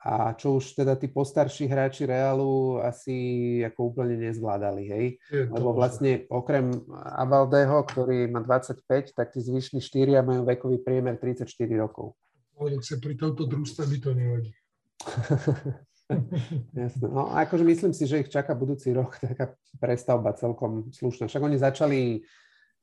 [0.01, 5.07] a čo už teda tí postarší hráči Realu asi ako úplne nezvládali, hej.
[5.53, 6.73] Lebo vlastne okrem
[7.21, 11.45] Avaldeho, ktorý má 25, tak tí zvyšní štyria majú vekový priemer 34
[11.77, 12.17] rokov.
[12.61, 14.53] Ale sa pri tomto družstve by to nevadí.
[16.77, 17.07] Jasné.
[17.09, 21.31] No akože myslím si, že ich čaká budúci rok taká prestavba celkom slušná.
[21.31, 22.01] Však oni začali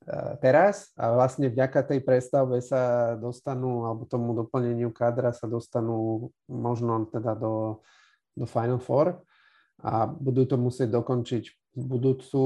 [0.06, 6.30] E, teraz a vlastne vďaka tej prestavbe sa dostanú, alebo tomu doplneniu kadra sa dostanú
[6.46, 7.82] možno teda do,
[8.38, 9.20] do Final Four
[9.82, 12.42] a budú to musieť dokončiť budúcu,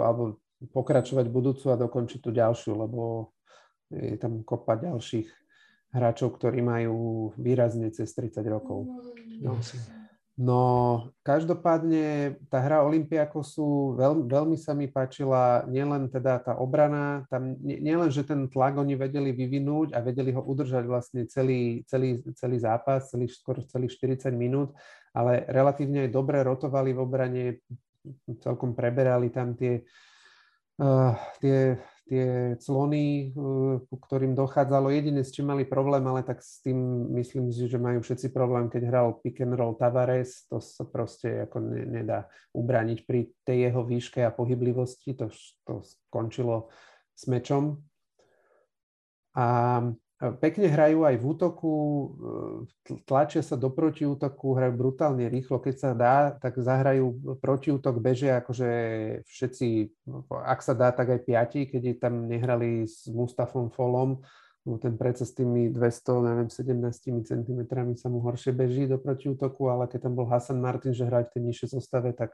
[0.00, 0.40] alebo
[0.72, 3.30] pokračovať budúcu a dokončiť tú ďalšiu, lebo
[3.92, 5.28] je tam kopa ďalších
[5.94, 8.90] hráčov, ktorí majú výrazne cez 30 rokov.
[9.38, 9.62] No.
[10.34, 17.54] No, každopádne tá hra Olympiakosu veľ, veľmi sa mi páčila, nielen teda tá obrana, tam
[17.62, 22.58] nielen, že ten tlak oni vedeli vyvinúť a vedeli ho udržať vlastne celý, celý, celý
[22.58, 24.74] zápas, celý, skoro celých 40 minút,
[25.14, 27.42] ale relatívne aj dobre rotovali v obrane,
[28.42, 29.86] celkom preberali tam tie,
[30.82, 34.92] uh, tie tie clony, eh, ku ktorým dochádzalo.
[34.92, 38.68] Jediné, s čím mali problém, ale tak s tým myslím si, že majú všetci problém,
[38.68, 43.72] keď hral pick and roll Tavares, to sa proste ako ne, nedá ubrániť pri tej
[43.72, 45.32] jeho výške a pohyblivosti, to,
[45.64, 46.68] to skončilo
[47.16, 47.80] s mečom.
[49.34, 49.80] A
[50.14, 51.72] Pekne hrajú aj v útoku,
[52.86, 55.58] e, tlačia sa do protiútoku, hrajú brutálne rýchlo.
[55.58, 58.70] Keď sa dá, tak zahrajú protiútok, bežia akože
[59.26, 59.66] všetci,
[60.30, 64.22] ak sa dá, tak aj piati, keď tam nehrali s Mustafom Folom,
[64.62, 67.60] no ten predsa s tými 200, neviem, 17 cm
[67.98, 71.32] sa mu horšie beží do protiútoku, ale keď tam bol Hasan Martin, že hrať v
[71.34, 72.30] tej nižšej zostave, tak,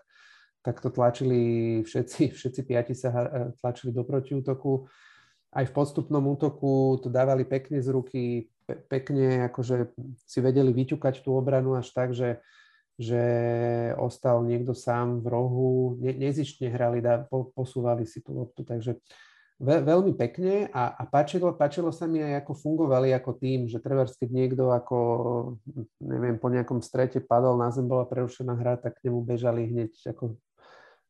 [0.61, 3.09] tak to tlačili všetci, všetci piati sa
[3.57, 4.85] tlačili do protiútoku
[5.51, 8.23] aj v podstupnom útoku to dávali pekne z ruky,
[8.67, 9.91] pe- pekne akože
[10.23, 12.39] si vedeli vyťukať tú obranu až tak, že,
[12.95, 13.23] že
[13.99, 19.03] ostal niekto sám v rohu, ne, nezištne hrali, dá, po, posúvali si tú loptu, takže
[19.61, 23.83] ve, veľmi pekne a, a páčilo, páčilo sa mi aj ako fungovali ako tým, že
[23.83, 24.99] trebárs, keď niekto ako,
[26.01, 29.93] neviem, po nejakom strete padol na zem, bola prerušená hra, tak k nemu bežali hneď
[30.15, 30.39] ako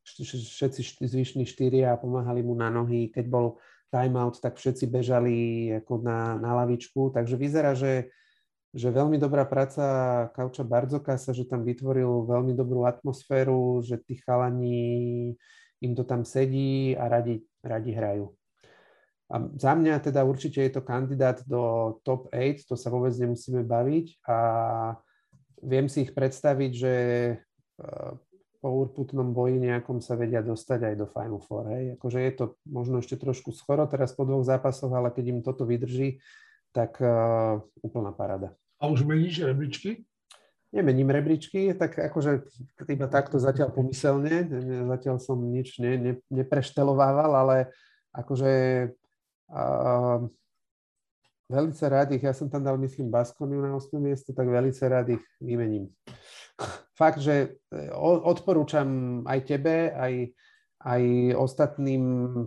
[0.01, 3.13] všetci zvyšní štyria a pomáhali mu na nohy.
[3.13, 3.61] Keď bol
[3.91, 5.35] timeout, tak všetci bežali
[5.83, 7.11] ako na, na lavičku.
[7.11, 8.09] Takže vyzerá, že,
[8.71, 9.83] že veľmi dobrá práca
[10.31, 15.35] Kauča Bardzokasa, že tam vytvoril veľmi dobrú atmosféru, že tí chalani
[15.83, 18.31] im to tam sedí a radi, radi hrajú.
[19.31, 23.63] A za mňa teda určite je to kandidát do top 8, to sa vôbec nemusíme
[23.63, 24.37] baviť a
[25.63, 26.95] viem si ich predstaviť, že
[28.61, 31.73] po urputnom boji nejakom sa vedia dostať aj do Final Four.
[31.73, 31.97] Hej.
[31.97, 35.65] Akože je to možno ešte trošku skoro teraz po dvoch zápasoch, ale keď im toto
[35.65, 36.21] vydrží,
[36.69, 38.53] tak uh, úplná parada.
[38.77, 40.05] A už meníš rebríčky?
[40.71, 42.47] Nemením rebríčky, tak akože
[42.87, 44.47] iba takto zatiaľ pomyselne,
[44.87, 47.57] zatiaľ som nič ne, ne, nepreštelovával, ale
[48.15, 48.51] akože
[49.51, 50.23] uh,
[51.51, 53.99] velice rád ich, ja som tam dal myslím Baskoniu na 8.
[53.99, 55.91] miesto, tak velice rád ich vymením.
[57.01, 57.89] Fakt, že e,
[58.21, 60.13] odporúčam aj tebe, aj,
[60.85, 61.01] aj
[61.33, 62.03] ostatným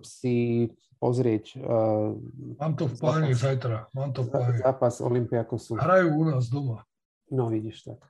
[0.07, 0.71] si
[1.03, 1.61] pozrieť.
[1.61, 2.17] Uh,
[2.57, 3.93] Mám to v pláne zajtra.
[3.93, 4.57] Mám to v pláne.
[4.57, 5.77] Zápas Olympiakosu.
[5.77, 6.87] Hrajú u nás doma.
[7.29, 8.01] No vidíš tak.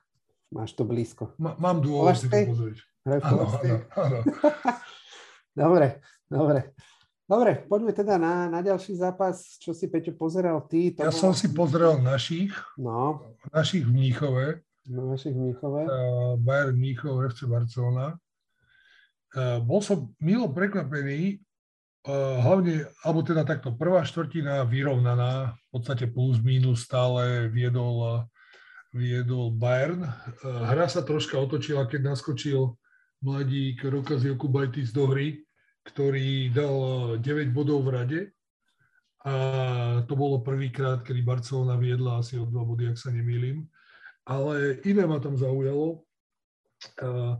[0.53, 1.35] Máš to blízko.
[1.35, 2.79] M- mám dôvod si to pozrieť.
[3.05, 4.19] Áno, áno, áno.
[5.65, 5.99] dobre,
[6.31, 6.71] dobre.
[7.25, 9.57] Dobre, poďme teda na, na ďalší zápas.
[9.57, 10.93] Čo si, Peťo, pozeral ty?
[10.93, 11.21] To ja bolo...
[11.25, 12.53] som si pozrel našich.
[12.77, 13.33] No.
[13.49, 14.64] Našich v Mníchove.
[14.85, 15.81] No, v Mníchove.
[16.41, 18.17] Bayern Mníchov, FC Barcelona.
[19.65, 21.41] Bol som milo prekvapený,
[22.39, 28.29] hlavne, alebo teda takto, prvá štvrtina vyrovnaná, v podstate plus minus stále viedol,
[28.93, 30.05] viedol Bayern.
[30.45, 32.77] Hra sa troška otočila, keď naskočil
[33.25, 35.45] mladík Rokas Jokubajtis do hry
[35.85, 36.77] ktorý dal
[37.21, 38.21] 9 eh, bodov v rade.
[39.25, 39.33] A
[40.05, 43.65] to bolo prvýkrát, kedy Barcelona viedla asi o dva body, ak sa nemýlim.
[44.25, 46.01] Ale iné ma tam zaujalo.
[47.01, 47.33] Eh,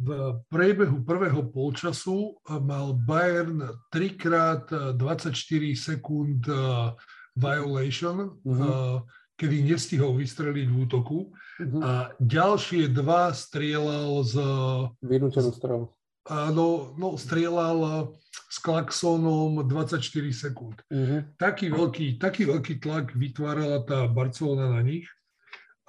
[0.00, 0.08] v
[0.48, 4.64] priebehu prvého polčasu mal Bayern trikrát
[4.96, 5.34] 24
[5.76, 6.94] sekúnd eh,
[7.36, 9.04] violation, uh-huh.
[9.38, 11.30] kedy nestihol vystreliť v útoku.
[11.30, 11.80] Uh-huh.
[11.84, 14.34] A ďalšie dva strieľal z...
[15.04, 15.86] Vynútenú strelu
[16.30, 18.12] no, no, strieľal
[18.50, 20.78] s klaxónom 24 sekúnd.
[20.90, 21.26] Uh-huh.
[21.38, 25.06] Taký, veľký, taký veľký tlak vytvárala tá Barcelona na nich,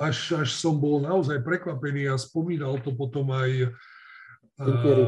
[0.02, 3.70] až, až som bol naozaj prekvapený a spomínal to potom aj
[4.58, 5.06] Trinkieri.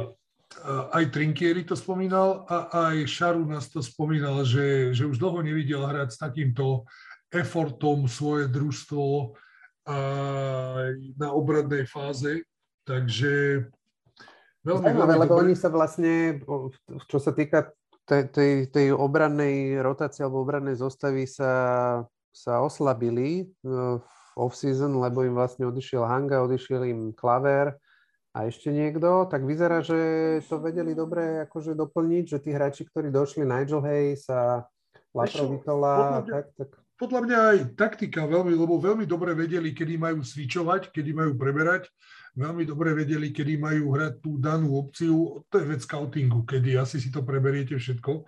[0.53, 5.41] Uh, aj Trinkieri to spomínal a aj Šaru nás to spomínal, že, že už dlho
[5.41, 6.85] nevidel hrať s takýmto
[7.33, 12.45] effortom svoje družstvo uh, na obradnej fáze.
[12.85, 13.65] Takže
[14.63, 15.43] Veľmi, Zajímavé, veľmi lebo dobre.
[15.43, 16.39] oni sa vlastne,
[17.11, 17.75] čo sa týka
[18.07, 21.51] tej, tej, tej obrannej rotácie alebo obrannej zostavy sa,
[22.31, 23.99] sa oslabili v
[24.37, 27.77] off-season, lebo im vlastne odišiel Hanga, odišiel im Klaver
[28.33, 33.13] a ešte niekto, tak vyzerá, že to vedeli dobre akože doplniť, že tí hráči, ktorí
[33.13, 34.65] došli, Nigel Hayes a
[35.13, 40.93] Laprovitola, tak, tak podľa mňa aj taktika veľmi, lebo veľmi dobre vedeli, kedy majú svičovať,
[40.93, 41.91] kedy majú preberať
[42.37, 45.43] veľmi dobre vedeli, kedy majú hrať tú danú opciu.
[45.49, 48.25] To je vec scoutingu, kedy asi si to preberiete všetko.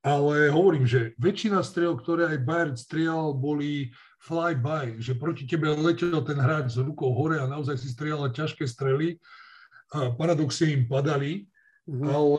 [0.00, 6.20] Ale hovorím, že väčšina strel, ktoré aj Bayern strieľal, boli fly-by, že proti tebe letel
[6.20, 9.16] ten hráč s rukou hore a naozaj si strieľal ťažké strely.
[9.90, 11.50] A paradoxne im padali,
[11.88, 12.06] mm-hmm.
[12.06, 12.38] ale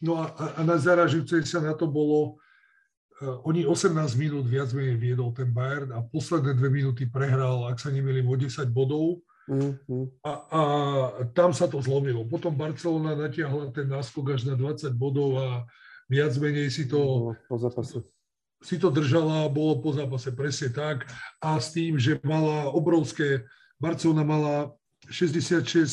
[0.00, 2.40] no a, a najzaražujúce sa na to bolo,
[3.20, 7.76] uh, oni 18 minút viac menej viedol ten Bayern a posledné dve minúty prehral, ak
[7.82, 10.22] sa nemýlim, o 10 bodov Mm-hmm.
[10.22, 10.60] A, a
[11.34, 12.22] tam sa to zlomilo.
[12.22, 15.48] Potom Barcelona natiahla ten náskok až na 20 bodov a
[16.06, 17.98] viac menej si to, po zápase.
[18.60, 21.08] Si to držala bolo po zápase presne tak.
[21.40, 23.48] A s tým, že mala obrovské,
[23.80, 24.54] Barcelona mala
[25.08, 25.88] 66%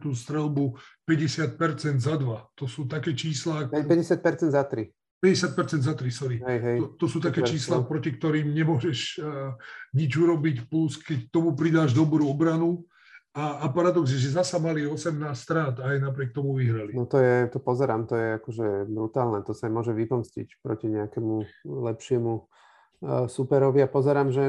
[0.00, 0.64] strelbu,
[1.04, 2.48] 50% za dva.
[2.56, 3.68] To sú také čísla...
[3.68, 4.88] 50% za tri.
[5.18, 6.36] 50% za 3, sorry.
[6.38, 6.78] Hej, hej.
[6.78, 9.58] To, to sú také čísla, proti ktorým nemôžeš uh,
[9.90, 12.86] nič urobiť, plus keď tomu pridáš dobrú obranu,
[13.38, 16.90] a, a paradox je, že zasa mali 18 strát a aj napriek tomu vyhrali.
[16.90, 21.46] No to je, to pozerám, to je akože brutálne, to sa môže vypomstiť proti nejakému
[21.62, 24.42] lepšiemu uh, superovi a pozerám, že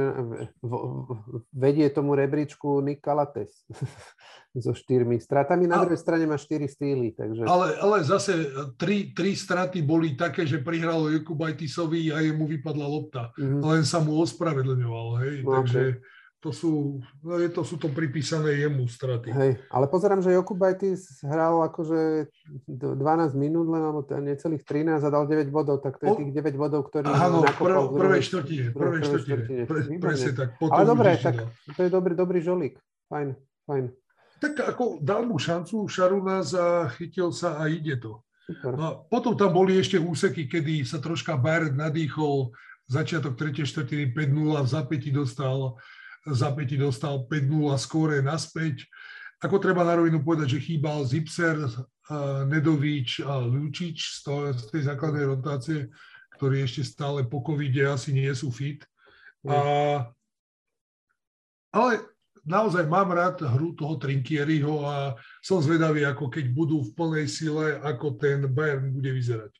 [1.53, 3.61] vedie tomu rebríčku Nick Calates
[4.65, 5.69] so štyrmi stratami.
[5.69, 7.13] Na druhej strane má štyri stýly.
[7.13, 7.45] Takže...
[7.45, 13.29] Ale, ale zase tri, tri straty boli také, že prihralo Jakubajtisovi a jemu vypadla lopta.
[13.37, 13.61] Mm-hmm.
[13.61, 15.07] Len sa mu ospravedlňoval.
[15.21, 15.33] Hej?
[15.45, 19.27] No, Takže okay to sú, no je to, sú to pripísané jemu straty.
[19.27, 22.31] Hej, ale pozerám, že Jokubaitis hral akože
[22.63, 26.55] 12 minút len, alebo necelých 13 a dal 9 bodov, tak to je tých 9
[26.55, 30.49] bodov, ktorý Áno, v prv, prvej štvrtine, prvej štvrtine, pre, presne tak.
[30.63, 31.43] Ale dobre, tak
[31.75, 32.79] to je dobrý, dobrý žolík,
[33.11, 33.35] fajn,
[33.67, 33.85] fajn.
[34.39, 38.23] Tak ako dal mu šancu Šaruna a chytil sa a ide to.
[38.47, 38.79] Super.
[38.79, 42.55] No a potom tam boli ešte úseky, kedy sa troška Bayern nadýchol,
[42.87, 43.67] začiatok 3.
[43.67, 45.75] štvrtiny 5-0 v zapäti dostal
[46.27, 48.87] zapäti dostal 5-0 skóre naspäť.
[49.39, 51.55] Ako treba na rovinu povedať, že chýbal Zipser,
[52.49, 55.87] Nedovič a Lučič z, z tej základnej rotácie,
[56.35, 58.81] ktorí ešte stále po covide asi nie sú fit.
[59.45, 60.09] A,
[61.69, 61.91] ale
[62.43, 67.77] naozaj mám rád hru toho Trinkieriho a som zvedavý, ako keď budú v plnej sile,
[67.79, 69.53] ako ten Bayern bude vyzerať.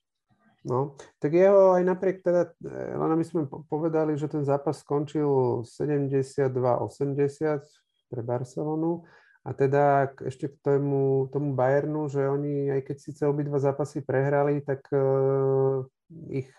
[0.67, 5.63] No, tak jeho aj napriek teda, eh, len my sme povedali, že ten zápas skončil
[5.63, 7.63] 72-80
[8.11, 9.07] pre Barcelonu
[9.47, 14.59] a teda ešte k tomu, tomu Bayernu, že oni, aj keď síce obidva zápasy prehrali,
[14.59, 15.79] tak uh,
[16.27, 16.51] ich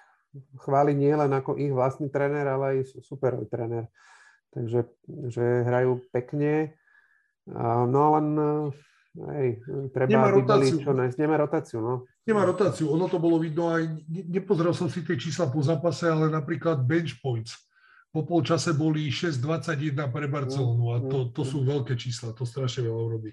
[0.65, 3.85] chváli nie len ako ich vlastný tréner, ale aj superový tréner.
[4.51, 4.89] Takže
[5.29, 6.81] že hrajú pekne
[7.87, 8.27] No len
[9.15, 9.59] hej,
[9.91, 10.77] treba, Nemá rotáciu.
[10.79, 11.17] čo nájsť.
[11.19, 11.95] Nemá rotáciu, no.
[12.23, 12.87] Nemá rotáciu.
[12.95, 17.19] Ono to bolo vidno aj, nepozrel som si tie čísla po zápase, ale napríklad bench
[17.19, 17.59] points.
[18.11, 23.01] Po polčase boli 6-21 pre Barcelonu a to, to sú veľké čísla, to strašne veľa
[23.07, 23.31] urobí.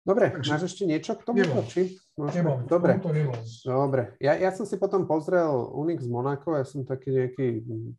[0.00, 1.44] Dobre, Takže, máš ešte niečo k tomu?
[1.44, 1.68] Nemám.
[1.68, 2.00] Či?
[2.16, 2.96] Nemám, Dobre.
[3.04, 3.40] To nemám.
[3.68, 4.02] Dobre.
[4.16, 7.46] Ja, ja som si potom pozrel Unix Monaco, ja som taký nejaký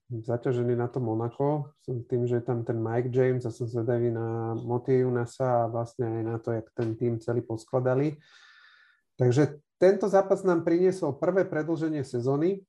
[0.10, 4.10] zaťažený na to Monaco, som tým, že je tam ten Mike James a som zvedavý
[4.10, 8.18] na Motie Junasa a vlastne aj na to, jak ten tým celý poskladali.
[9.22, 12.66] Takže tento zápas nám priniesol prvé predlženie sezóny,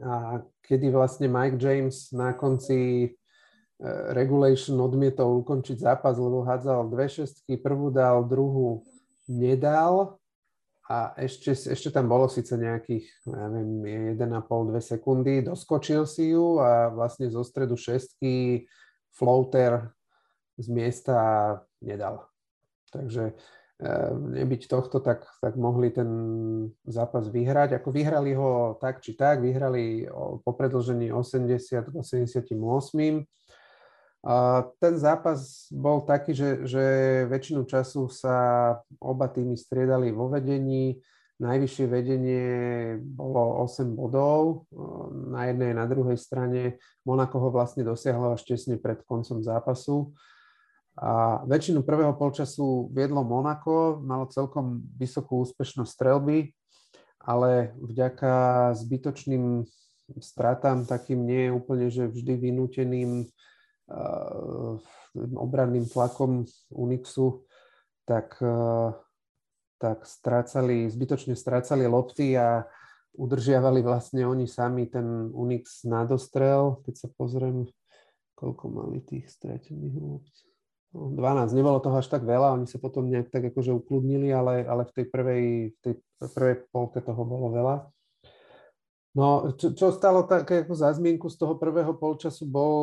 [0.00, 3.12] a kedy vlastne Mike James na konci
[4.14, 8.86] regulation odmietol ukončiť zápas, lebo hádzal dve šestky, prvú dal, druhú
[9.26, 10.22] nedal
[10.86, 16.94] a ešte, ešte tam bolo síce nejakých, ja neviem, 1,5-2 sekundy, doskočil si ju a
[16.94, 18.66] vlastne zo stredu šestky
[19.10, 19.90] floater
[20.62, 21.18] z miesta
[21.82, 22.22] nedal.
[22.94, 26.10] Takže eh, nebyť tohto, tak, tak mohli ten
[26.86, 27.82] zápas vyhrať.
[27.82, 30.06] Ako vyhrali ho tak či tak, vyhrali
[30.46, 33.26] po predlžení 80 k 88
[34.22, 36.84] a ten zápas bol taký, že, že
[37.26, 38.36] väčšinu času sa
[39.02, 41.02] oba týmy striedali vo vedení.
[41.42, 42.46] Najvyššie vedenie
[43.02, 44.70] bolo 8 bodov
[45.10, 46.78] na jednej a na druhej strane.
[47.02, 50.14] Monako ho vlastne dosiahlo až tesne pred koncom zápasu.
[50.94, 56.54] A väčšinu prvého polčasu viedlo Monako, malo celkom vysokú úspešnosť strelby,
[57.18, 59.66] ale vďaka zbytočným
[60.22, 63.26] stratám, takým nie úplne, že vždy vynúteným
[65.14, 67.44] obranným tlakom Unixu,
[68.06, 68.90] tak, eh,
[69.78, 72.66] tak strácali, zbytočne strácali lopty a
[73.12, 76.80] udržiavali vlastne oni sami ten Unix na dostrel.
[76.86, 77.68] Keď sa pozriem,
[78.38, 80.34] koľko mali tých stratených lopt.
[80.92, 84.60] No, 12, nebolo toho až tak veľa, oni sa potom nejak tak akože ukludnili, ale,
[84.68, 87.88] ale v tej prvej, v tej prvej polke toho bolo veľa.
[89.12, 92.80] No, čo, čo stalo také ako zázmienku z toho prvého polčasu bol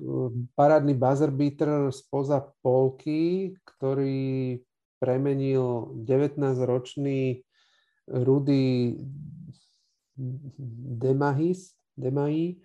[0.00, 4.56] eh, parádny buzzer beater spoza polky, ktorý
[4.96, 7.44] premenil 19-ročný
[8.08, 8.96] Rudy
[10.98, 12.58] Demahis, Demahi,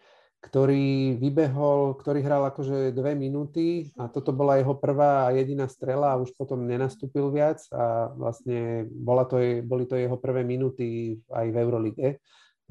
[0.44, 6.16] ktorý vybehol, ktorý hral akože dve minúty a toto bola jeho prvá a jediná strela
[6.16, 11.48] a už potom nenastúpil viac a vlastne bola to, boli to jeho prvé minúty aj
[11.52, 12.08] v Eurolige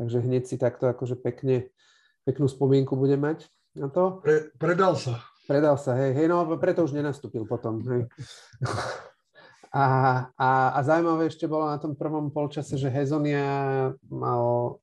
[0.02, 1.70] Takže hneď si takto akože pekne,
[2.26, 3.46] peknú spomienku bude mať
[3.78, 4.18] na to.
[4.18, 5.22] Pre, predal sa.
[5.46, 8.02] Predal sa, hej, hej, no preto už nenastúpil potom, hej.
[9.72, 9.84] A,
[10.36, 14.76] a, a zaujímavé ešte bolo na tom prvom polčase, že Hezonia mal,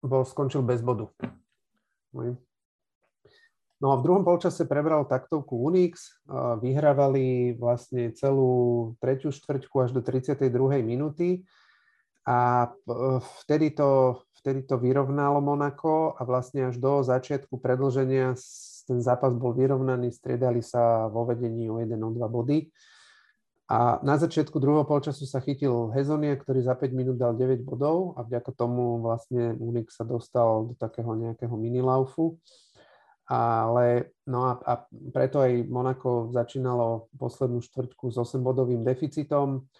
[0.00, 1.12] bol, skončil bez bodu.
[3.84, 6.24] No a v druhom polčase prebral taktovku Unix,
[6.56, 10.48] vyhrávali vlastne celú tretiu štvrťku až do 32.
[10.80, 11.44] minúty
[12.24, 12.72] a
[13.44, 18.34] vtedy to, vtedy to vyrovnalo Monako a vlastne až do začiatku predlženia
[18.90, 22.66] ten zápas bol vyrovnaný, striedali sa vo vedení o 1 o 2 body.
[23.70, 28.18] A na začiatku druhého polčasu sa chytil Hezonia, ktorý za 5 minút dal 9 bodov
[28.18, 32.42] a vďaka tomu vlastne Unik sa dostal do takého nejakého minilaufu.
[33.30, 34.74] Ale no a, a
[35.14, 39.70] preto aj Monako začínalo poslednú štvrťku s 8-bodovým deficitom.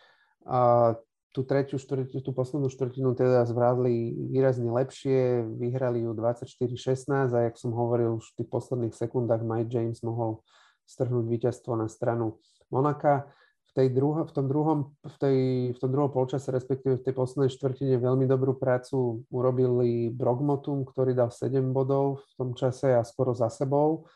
[0.47, 0.95] A
[1.31, 7.55] tú tretiu štvrtinu, tú poslednú štvrtinu teda zvládli výrazne lepšie, vyhrali ju 24-16 a jak
[7.55, 10.43] som hovoril, už v tých posledných sekundách Mike James mohol
[10.91, 13.31] strhnúť víťazstvo na stranu Monaka.
[13.71, 15.39] V, tej druho, v, tom druhom, v, tej,
[15.71, 21.15] v tom druhom polčase, respektíve v tej poslednej štvrtine veľmi dobrú prácu urobili Brogmotum, ktorý
[21.15, 24.11] dal 7 bodov v tom čase a skoro za sebou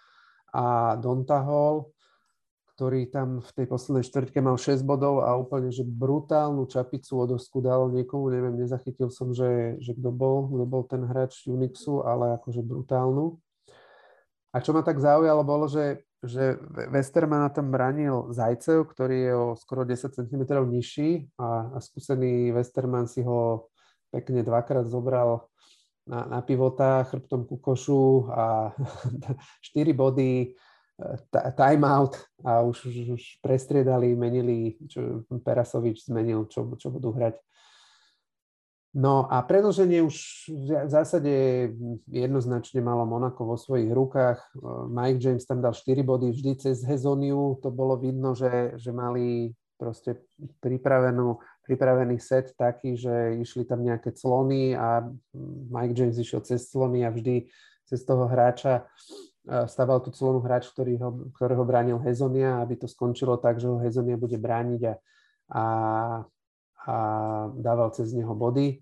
[0.51, 1.94] a Dontahol,
[2.75, 7.39] ktorý tam v tej poslednej štvrtke mal 6 bodov a úplne, že brutálnu čapicu od
[7.39, 12.03] osku dal niekomu, neviem, nezachytil som, že, že kto bol, kto bol ten hráč Unixu,
[12.03, 13.39] ale akože brutálnu.
[14.51, 16.59] A čo ma tak zaujalo, bolo, že, že
[16.91, 23.07] Westermana tam bránil Zajcev, ktorý je o skoro 10 cm nižší a, a skúsený Westerman
[23.07, 23.71] si ho
[24.11, 25.47] pekne dvakrát zobral
[26.07, 28.75] na, na pivota chrbtom ku košu a
[29.75, 30.55] 4 body,
[31.59, 32.15] timeout
[32.47, 37.35] a už, už, už prestriedali, menili, čo Perasovič zmenil, čo, čo budú hrať.
[38.95, 41.35] No a predlženie už v zásade
[42.07, 44.39] jednoznačne malo Monako vo svojich rukách.
[44.87, 47.59] Mike James tam dal 4 body vždy cez Hezoniu.
[47.59, 50.23] To bolo vidno, že, že mali proste
[50.63, 55.03] pripravenú, pripravený set taký, že išli tam nejaké clony a
[55.75, 57.51] Mike James išiel cez clony a vždy
[57.91, 58.87] cez toho hráča
[59.45, 63.77] staval tú celú hráč, ktorý ho, ktorého bránil Hezonia, aby to skončilo tak, že ho
[63.77, 64.95] Hezonia bude brániť a,
[65.53, 65.65] a,
[66.89, 66.95] a
[67.53, 68.81] dával cez neho body.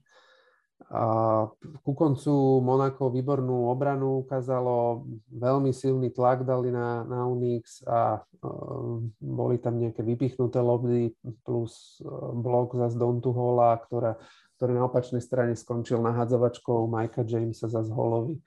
[0.92, 1.48] A
[1.86, 9.00] ku koncu Monako výbornú obranu ukázalo, veľmi silný tlak dali na, na Unix a uh,
[9.22, 11.14] boli tam nejaké vypichnuté lobby
[11.46, 14.20] plus uh, blok za Dontuhola, ktorá,
[14.58, 18.42] ktorý na opačnej strane skončil nahádzovačkou Mikea Jamesa za holovi.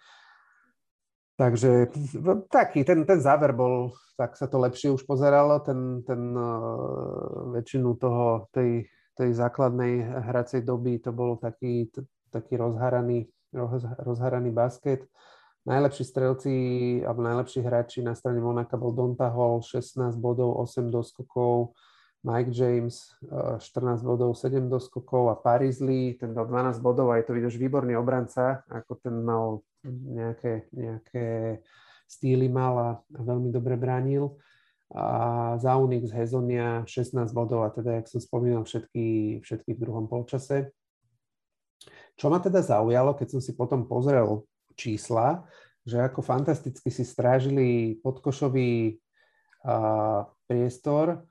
[1.36, 1.91] Takže
[2.47, 7.99] taký, ten, ten záver bol, tak sa to lepšie už pozeralo, ten, ten uh, väčšinu
[7.99, 8.88] toho, tej,
[9.19, 9.99] tej základnej
[10.31, 11.91] hracej doby to bol taký,
[12.31, 13.27] taký rozharaný,
[13.99, 15.03] rozharaný basket.
[15.67, 16.53] Najlepší strelci
[17.03, 21.75] alebo najlepší hráči na strane Monaka bol Donta Hall, 16 bodov, 8 doskokov,
[22.23, 23.11] Mike James
[23.59, 27.59] 14 bodov, 7 doskokov a Paris Lee, ten dal 12 bodov a je to vidíš
[27.59, 31.25] výborný obranca, ako ten mal nejaké, nejaké
[32.09, 34.36] stýly mal a, a veľmi dobre bránil.
[34.93, 40.05] A za Unix Hezonia 16 bodov a teda, jak som spomínal, všetky, všetky v druhom
[40.05, 40.69] polčase.
[42.15, 44.45] Čo ma teda zaujalo, keď som si potom pozrel
[44.77, 45.43] čísla,
[45.86, 48.97] že ako fantasticky si strážili podkošový
[49.65, 51.25] a, priestor,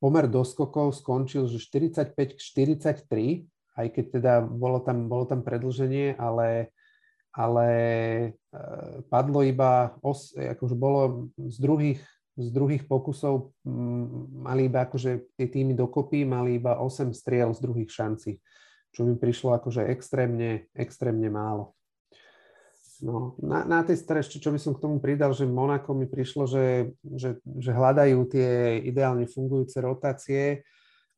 [0.00, 6.16] pomer doskokov skončil, že 45 k 43, aj keď teda bolo tam, bolo tam predlženie,
[6.16, 6.72] ale,
[7.36, 8.28] ale e,
[9.12, 12.00] padlo iba, os, akože bolo z druhých,
[12.36, 13.52] z druhých pokusov
[14.40, 18.40] mali iba akože tie týmy dokopy, mali iba 8 striel z druhých šancí,
[18.92, 21.76] čo mi prišlo akože extrémne, extrémne málo.
[23.04, 26.08] No, na, na tej strane ešte, čo by som k tomu pridal, že Monako mi
[26.08, 30.64] prišlo, že, že, že hľadajú tie ideálne fungujúce rotácie.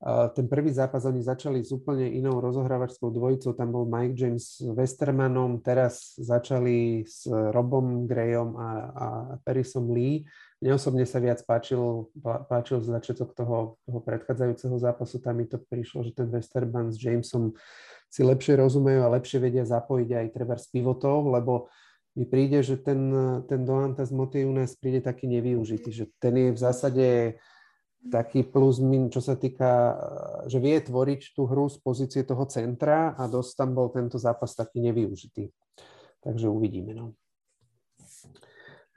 [0.06, 4.62] Ten prvý zápas oni začali s úplne inou rozohrávačskou dvojicou, tam bol Mike James s
[4.62, 9.06] Westermanom, teraz začali s Robom Grayom a, a
[9.42, 10.22] Perisom Lee.
[10.62, 16.06] Mne osobne sa viac páčil, páčil začiatok toho, toho predchádzajúceho zápasu, tam mi to prišlo,
[16.06, 17.58] že ten Westerman s Jamesom
[18.06, 21.66] si lepšie rozumejú a lepšie vedia zapojiť aj treba z pivotov, lebo
[22.14, 23.10] mi príde, že ten,
[23.50, 27.06] ten Doantas Motiunas príde taký nevyužitý, že ten je v zásade
[28.06, 29.98] taký plus min, čo sa týka,
[30.46, 34.54] že vie tvoriť tú hru z pozície toho centra a dosť tam bol tento zápas
[34.54, 35.50] taký nevyužitý.
[36.22, 36.94] Takže uvidíme.
[36.94, 37.18] No.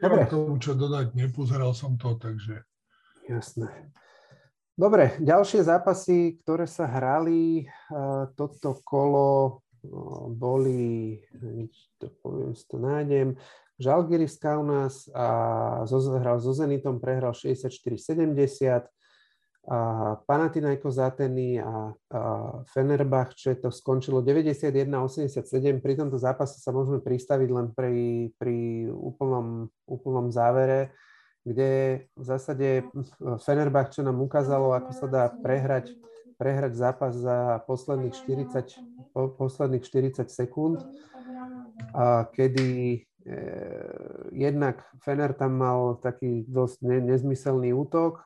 [0.02, 0.26] Dobre.
[0.26, 2.66] Ja tomu čo dodať, nepozeral som to, takže...
[3.30, 3.70] Jasné.
[4.74, 7.70] Dobre, ďalšie zápasy, ktoré sa hrali
[8.34, 11.22] toto kolo, uh, boli,
[12.02, 13.38] to poviem, si to nájdem,
[13.82, 18.86] Žalgiris Kaunas a hral so Zenitom, prehral 64-70,
[19.62, 19.78] a
[20.26, 22.22] Panathinaikos Ateny a, a
[22.74, 25.82] Fenerbahče to skončilo 91-87.
[25.82, 30.94] Pri tomto zápase sa môžeme pristaviť len pri, pri úplnom, úplnom závere
[31.46, 32.86] kde v zásade
[33.42, 35.90] Fenerbahče nám ukázalo, ako sa dá prehrať,
[36.38, 38.78] prehrať zápas za posledných 40,
[39.38, 40.86] posledných 40 sekúnd,
[41.98, 43.02] a kedy
[44.32, 48.24] jednak Fener tam mal taký dosť ne, nezmyselný útok,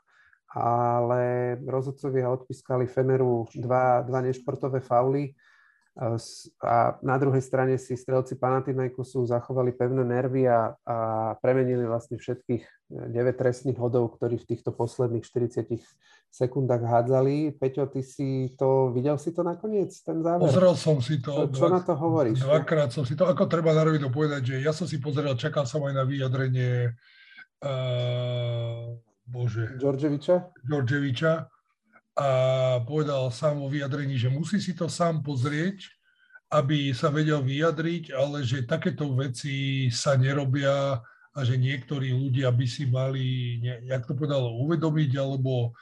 [0.56, 5.36] ale rozhodcovia odpískali Feneru dva, dva nešportové fauly,
[6.60, 10.98] a na druhej strane si strelci Panathinaikosu zachovali pevné nervy a, a
[11.39, 15.72] premenili vlastne všetkých 9 trestných hodov, ktorí v týchto posledných 40
[16.28, 17.56] sekundách hádzali.
[17.56, 20.43] Peťo, ty si to, videl si to nakoniec, ten záver?
[20.43, 21.48] Pozrel som si to.
[21.48, 22.43] Čo, čo dva, na to hovoríš?
[22.43, 25.64] Dvakrát som si to, ako treba na to povedať, že ja som si pozrel, čakal
[25.64, 26.91] som aj na vyjadrenie
[27.64, 29.80] uh, Bože.
[29.80, 30.60] Đorđeviča?
[30.68, 31.55] Đorđeviča
[32.16, 32.28] a
[32.88, 35.84] povedal sám o vyjadrení, že musí si to sám pozrieť,
[36.47, 41.03] aby sa vedel vyjadriť, ale že takéto veci sa nerobia
[41.36, 45.76] a že niektorí ľudia by si mali, jak to povedalo, uvedomiť alebo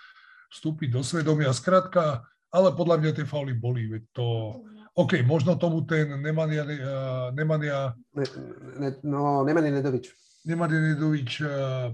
[0.49, 1.53] vstúpiť do svedomia.
[1.53, 3.86] Skrátka, ale podľa mňa tie fauly boli.
[3.86, 4.25] Veď to,
[4.97, 6.65] OK, možno tomu ten Nemania...
[6.65, 8.25] Uh, Nemania ne,
[8.81, 10.09] ne, no, Nemanja Nedovič.
[10.45, 11.49] Nemanja Nedovič uh,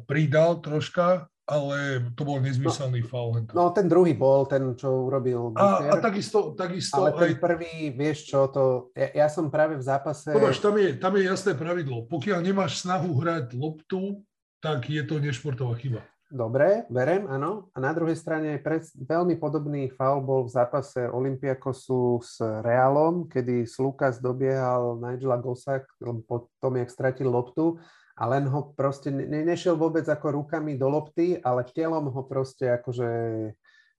[0.08, 3.42] pridal troška, ale to bol nezmyselný no, faul.
[3.58, 7.42] No ten druhý bol, ten, čo urobil A, a takisto, takisto Ale ten aj...
[7.42, 10.30] prvý, vieš čo, to, ja, ja som práve v zápase...
[10.30, 12.06] Podáš, tam je, tam je jasné pravidlo.
[12.06, 14.22] Pokiaľ nemáš snahu hrať loptu,
[14.62, 16.06] tak je to nešportová chyba.
[16.30, 17.74] Dobre, verem, áno.
[17.74, 23.66] A na druhej strane pre, veľmi podobný faul bol v zápase Olympiakosu s Realom, kedy
[23.66, 25.90] Slukas dobiehal Nigela Gosak
[26.30, 27.82] po tom, jak stratil loptu
[28.20, 32.68] a len ho proste ne, nešiel vôbec ako rukami do lopty, ale telom ho proste
[32.68, 33.08] akože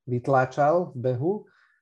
[0.05, 1.33] vytláčal v behu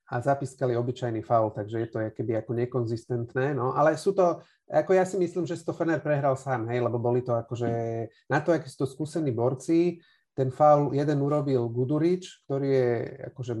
[0.09, 4.97] a zapískali obyčajný faul, takže je to keby ako nekonzistentné, no, ale sú to, ako
[4.97, 7.69] ja si myslím, že si to Fener prehral sám, hej, lebo boli to akože,
[8.31, 10.01] na to, akí sú to skúsení borci,
[10.33, 12.89] ten faul jeden urobil Gudurič, ktorý je
[13.35, 13.53] akože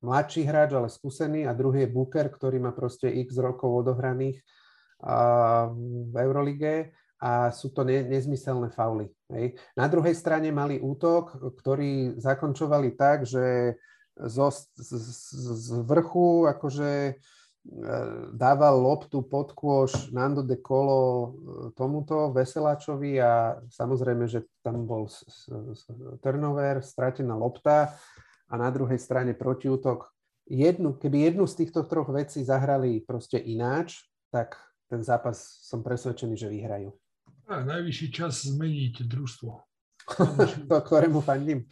[0.00, 4.38] mladší hráč, ale skúsený a druhý je Booker, ktorý má proste x rokov odohraných
[5.02, 9.06] v Eurolige a sú to ne, nezmyselné fauly.
[9.30, 9.54] Hej.
[9.78, 13.78] Na druhej strane mali útok, ktorý zakončovali tak, že
[14.18, 14.90] zo, z,
[15.56, 17.12] z vrchu akože e,
[18.34, 21.28] dával loptu pod kôž Nando de Colo e,
[21.78, 25.06] tomuto Veseláčovi a samozrejme, že tam bol
[26.20, 27.94] turnover, stratená lopta
[28.50, 30.10] a na druhej strane protiútok.
[30.50, 34.58] Jednu, keby jednu z týchto troch vecí zahrali proste ináč, tak
[34.90, 36.92] ten zápas som presvedčený, že vyhrajú.
[37.50, 39.50] A najvyšší čas zmeniť družstvo.
[40.70, 41.66] to, ktorému fandím.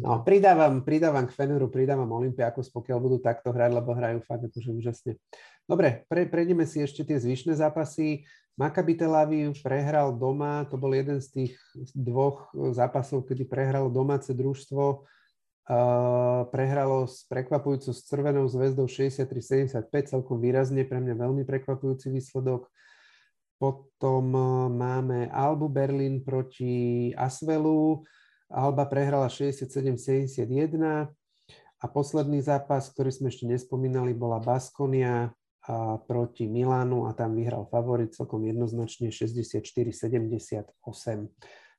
[0.00, 4.70] No, pridávam, pridávam k Feneru, pridávam Olympiakos, pokiaľ budú takto hrať, lebo hrajú fakt akože
[4.72, 5.12] úžasne.
[5.68, 8.24] Dobre, pre, prejdeme si ešte tie zvyšné zápasy.
[8.56, 11.52] Maccabi Tel Aviv prehral doma, to bol jeden z tých
[11.92, 15.04] dvoch zápasov, kedy prehralo domáce družstvo.
[15.62, 22.66] Uh, prehralo s prekvapujúco s Crvenou zväzdou 63-75, celkom výrazne, pre mňa veľmi prekvapujúci výsledok.
[23.62, 28.02] Potom uh, máme Albu Berlin proti Asvelu,
[28.50, 30.50] Alba prehrala 67-71
[31.78, 35.30] a posledný zápas, ktorý sme ešte nespomínali, bola Baskonia
[35.62, 40.74] a proti Milánu a tam vyhral favorit celkom jednoznačne 64-78.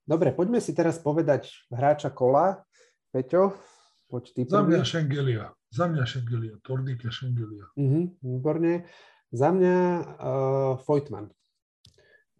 [0.08, 2.64] Dobre, poďme si teraz povedať hráča kola.
[3.12, 3.60] Peťo,
[4.08, 5.52] poď ty Za mňa Šengelia.
[5.68, 6.56] Za mňa Šengelia.
[6.64, 7.68] Tordike Šengelia.
[7.76, 8.88] Uh-huh, výborne.
[9.36, 11.28] Za mňa uh, Vojtman.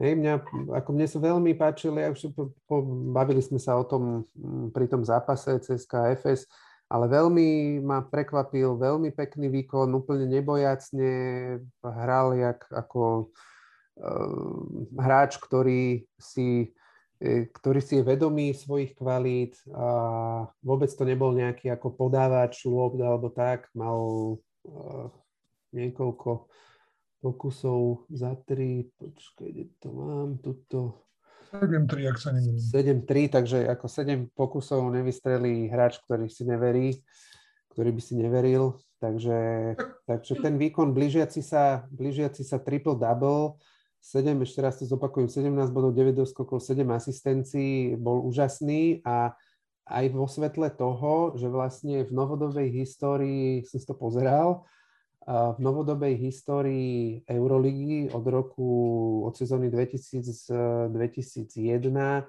[0.02, 0.34] Hej, mňa,
[0.74, 2.82] ako mne sa veľmi páčili, už po, po,
[3.14, 6.50] bavili sme sa o tom mm, pri tom zápase CSK FS,
[6.90, 11.12] ale veľmi ma prekvapil, veľmi pekný výkon, úplne nebojacne
[11.86, 13.30] hral jak, ako
[14.02, 16.74] uh, hráč, ktorý si,
[17.22, 19.88] e, ktorý si je vedomý svojich kvalít a
[20.66, 23.98] vôbec to nebol nejaký ako podávač lôb alebo tak, mal
[24.66, 25.06] uh,
[25.70, 26.50] niekoľko
[27.24, 31.08] pokusov za 3, počkaj, kde to mám, tuto.
[31.56, 32.60] 7-3, ak sa nemýlim.
[32.60, 37.00] 7-3, takže ako 7 pokusov nevystrelí hráč, ktorý si neverí,
[37.72, 38.76] ktorý by si neveril.
[39.00, 39.40] Takže,
[40.04, 43.56] takže ten výkon blížiaci sa, blížiaci sa triple-double,
[44.04, 49.32] 7, ešte raz to zopakujem, 17 bodov, 9 doskokov, 7 asistencií, bol úžasný a
[49.88, 54.68] aj vo svetle toho, že vlastne v novodobej histórii som si to pozeral,
[55.28, 58.72] v novodobej histórii Euroligy od roku,
[59.24, 62.28] od sezóny 2000, 2001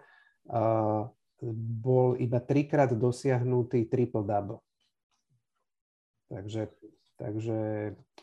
[1.83, 4.63] bol iba trikrát dosiahnutý triple-double.
[6.31, 6.71] Takže,
[7.19, 7.59] takže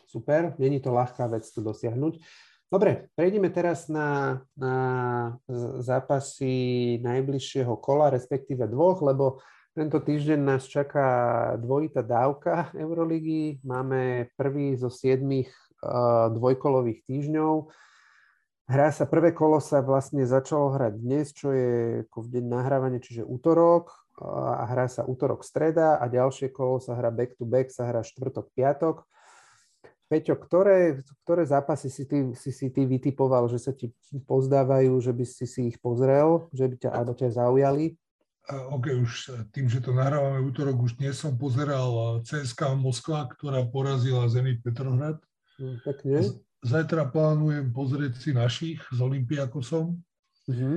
[0.08, 2.18] super, není to ľahká vec to dosiahnuť.
[2.72, 4.76] Dobre, prejdeme teraz na, na
[5.84, 11.08] zápasy najbližšieho kola, respektíve dvoch, lebo tento týždeň nás čaká
[11.56, 13.64] dvojitá dávka Euroligy.
[13.64, 15.48] Máme prvý zo siedmých
[16.28, 17.72] dvojkolových týždňov.
[18.68, 23.00] Hrá sa, prvé kolo sa vlastne začalo hrať dnes, čo je ako v deň nahrávania,
[23.02, 23.90] čiže útorok
[24.22, 28.04] a hrá sa útorok, streda a ďalšie kolo sa hrá back to back, sa hrá
[28.04, 29.08] štvrtok, piatok.
[30.12, 33.88] Peťo, ktoré, ktoré zápasy si ty, si, si ty vytipoval, že sa ti
[34.28, 37.96] pozdávajú, že by si si ich pozrel, že by ťa, alebo ťa zaujali?
[38.50, 39.12] OK, už
[39.54, 45.22] tým, že to nahrávame útorok, už dnes som pozeral CSK Moskva, ktorá porazila Zenit Petrohrad.
[45.62, 46.14] Mm, pekne.
[46.62, 49.94] Zajtra plánujem pozrieť si našich s Olympiakosom.
[50.50, 50.74] Uh-huh.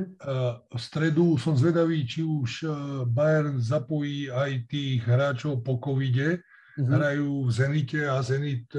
[0.69, 2.69] V stredu som zvedavý, či už
[3.09, 6.45] Bayern zapojí aj tých hráčov po covide.
[6.77, 6.85] Uh-huh.
[6.85, 8.69] Hrajú v Zenite a Zenit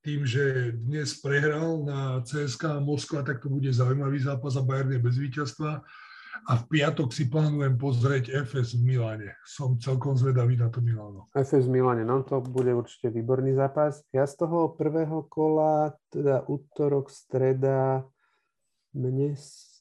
[0.00, 5.04] tým, že dnes prehral na CSK Moskva, tak to bude zaujímavý zápas a Bayern je
[5.04, 5.84] bez víťazstva
[6.48, 9.36] a v piatok si plánujem pozrieť FS v Miláne.
[9.44, 11.28] Som celkom zvedavý na to Miláno.
[11.36, 14.00] FS v Miláne, no to bude určite výborný zápas.
[14.14, 18.04] Ja z toho prvého kola, teda útorok, streda,
[18.96, 19.36] mne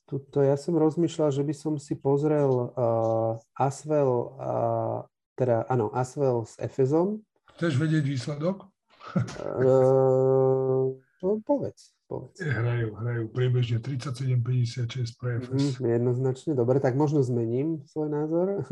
[0.09, 5.05] tuto, ja som rozmýšľal, že by som si pozrel uh, Asvel, uh,
[5.37, 7.21] teda áno, Asvel s Efezom.
[7.57, 8.65] Chceš vedieť výsledok?
[9.13, 11.93] uh, povedz.
[12.09, 12.41] Povedz.
[12.41, 15.77] Hrajú, hrajú priebežne 37-56 pre FS.
[15.77, 18.65] Mm, jednoznačne, dobre, tak možno zmením svoj názor.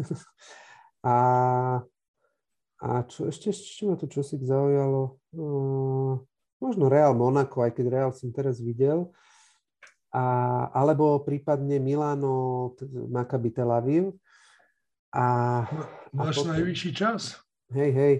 [1.05, 1.15] a,
[2.81, 5.21] a čo ešte, ešte ma tu čosi zaujalo?
[5.37, 6.17] Uh,
[6.57, 9.13] možno Real Monaco, aj keď Real som teraz videl.
[10.09, 10.23] A,
[10.73, 12.73] alebo prípadne Milano,
[13.11, 14.17] Maccabi Tel Aviv.
[15.13, 15.25] A,
[16.15, 17.37] Máš a potom, najvyšší čas.
[17.69, 18.13] Hej, hej.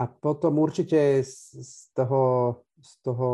[0.00, 2.20] A potom určite z, z toho,
[2.80, 3.28] z toho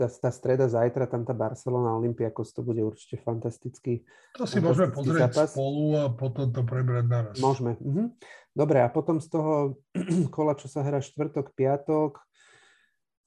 [0.00, 4.00] tá, tá streda zajtra, tam tá Barcelona Olympiakos, to bude určite fantastický
[4.40, 5.52] To si môžeme pozrieť zápas.
[5.52, 7.36] spolu a potom to prebrať naraz.
[7.36, 7.76] Môžeme.
[7.84, 8.16] Mhm.
[8.56, 9.76] Dobre, a potom z toho
[10.34, 12.16] kola, čo sa hrá štvrtok, piatok,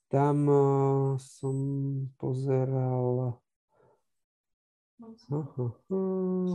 [0.09, 1.55] tam uh, som
[2.17, 3.37] pozeral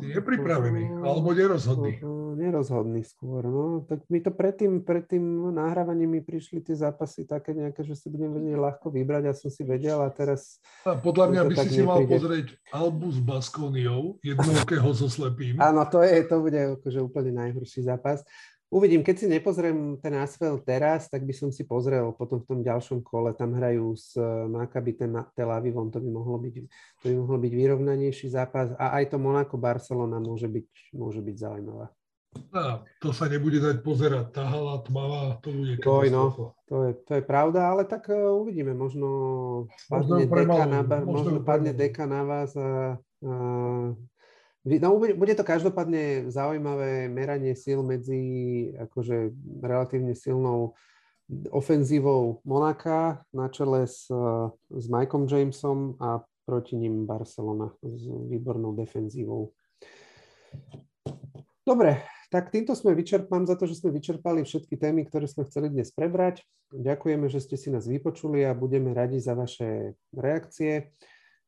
[0.00, 2.00] si nepripravený, alebo nerozhodný.
[2.40, 3.84] Nerozhodný skôr, no.
[3.84, 8.08] Tak mi to predtým, pred tým nahrávaním mi prišli tie zápasy také nejaké, že si
[8.08, 10.56] budem vedieť ľahko vybrať, ja som si vedel a teraz...
[10.88, 15.60] A podľa mňa by si si mal pozrieť Albu s Baskoniou, jednokého so slepým.
[15.60, 18.24] Áno, to, je, to bude akože úplne najhorší zápas.
[18.70, 22.60] Uvidím, keď si nepozriem ten Asfel teraz, tak by som si pozrel potom v tom
[22.62, 23.34] ďalšom kole.
[23.34, 24.94] Tam hrajú s eh, Maccabi
[25.34, 26.54] Tel Avivom, to by mohlo byť,
[27.02, 28.70] to by mohlo byť vyrovnanejší zápas.
[28.78, 31.90] A aj to Monaco Barcelona môže byť, môže byť zaujímavé.
[32.54, 34.30] A to sa nebude dať pozerať.
[34.30, 38.38] Tá hala tmavá, to bude to, no, to, je, to je pravda, ale tak uh,
[38.38, 38.70] uvidíme.
[38.70, 39.08] Možno
[39.90, 43.32] padne, možno deka, na, možno, možno padne deka na vás a, a
[44.60, 48.20] No, bude to každopádne zaujímavé meranie síl medzi
[48.76, 49.32] akože
[49.64, 50.76] relatívne silnou
[51.48, 54.12] ofenzívou Monaka na čele s,
[54.68, 59.54] s Mikeom Jamesom a proti ním Barcelona s výbornou defenzívou.
[61.64, 65.46] Dobre, tak týmto sme vyčerpali, mám za to, že sme vyčerpali všetky témy, ktoré sme
[65.46, 66.42] chceli dnes prebrať.
[66.74, 70.90] Ďakujeme, že ste si nás vypočuli a budeme radi za vaše reakcie.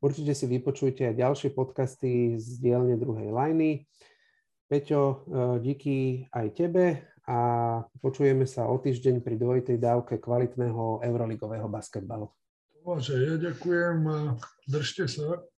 [0.03, 3.87] Určite si vypočujte aj ďalšie podcasty z dielne druhej lajny.
[4.67, 5.15] Peťo, e,
[5.63, 7.39] díky aj tebe a
[8.03, 12.27] počujeme sa o týždeň pri dvojitej dávke kvalitného euroligového basketbalu.
[12.83, 14.19] Bože, ja ďakujem a
[14.67, 15.47] držte sa.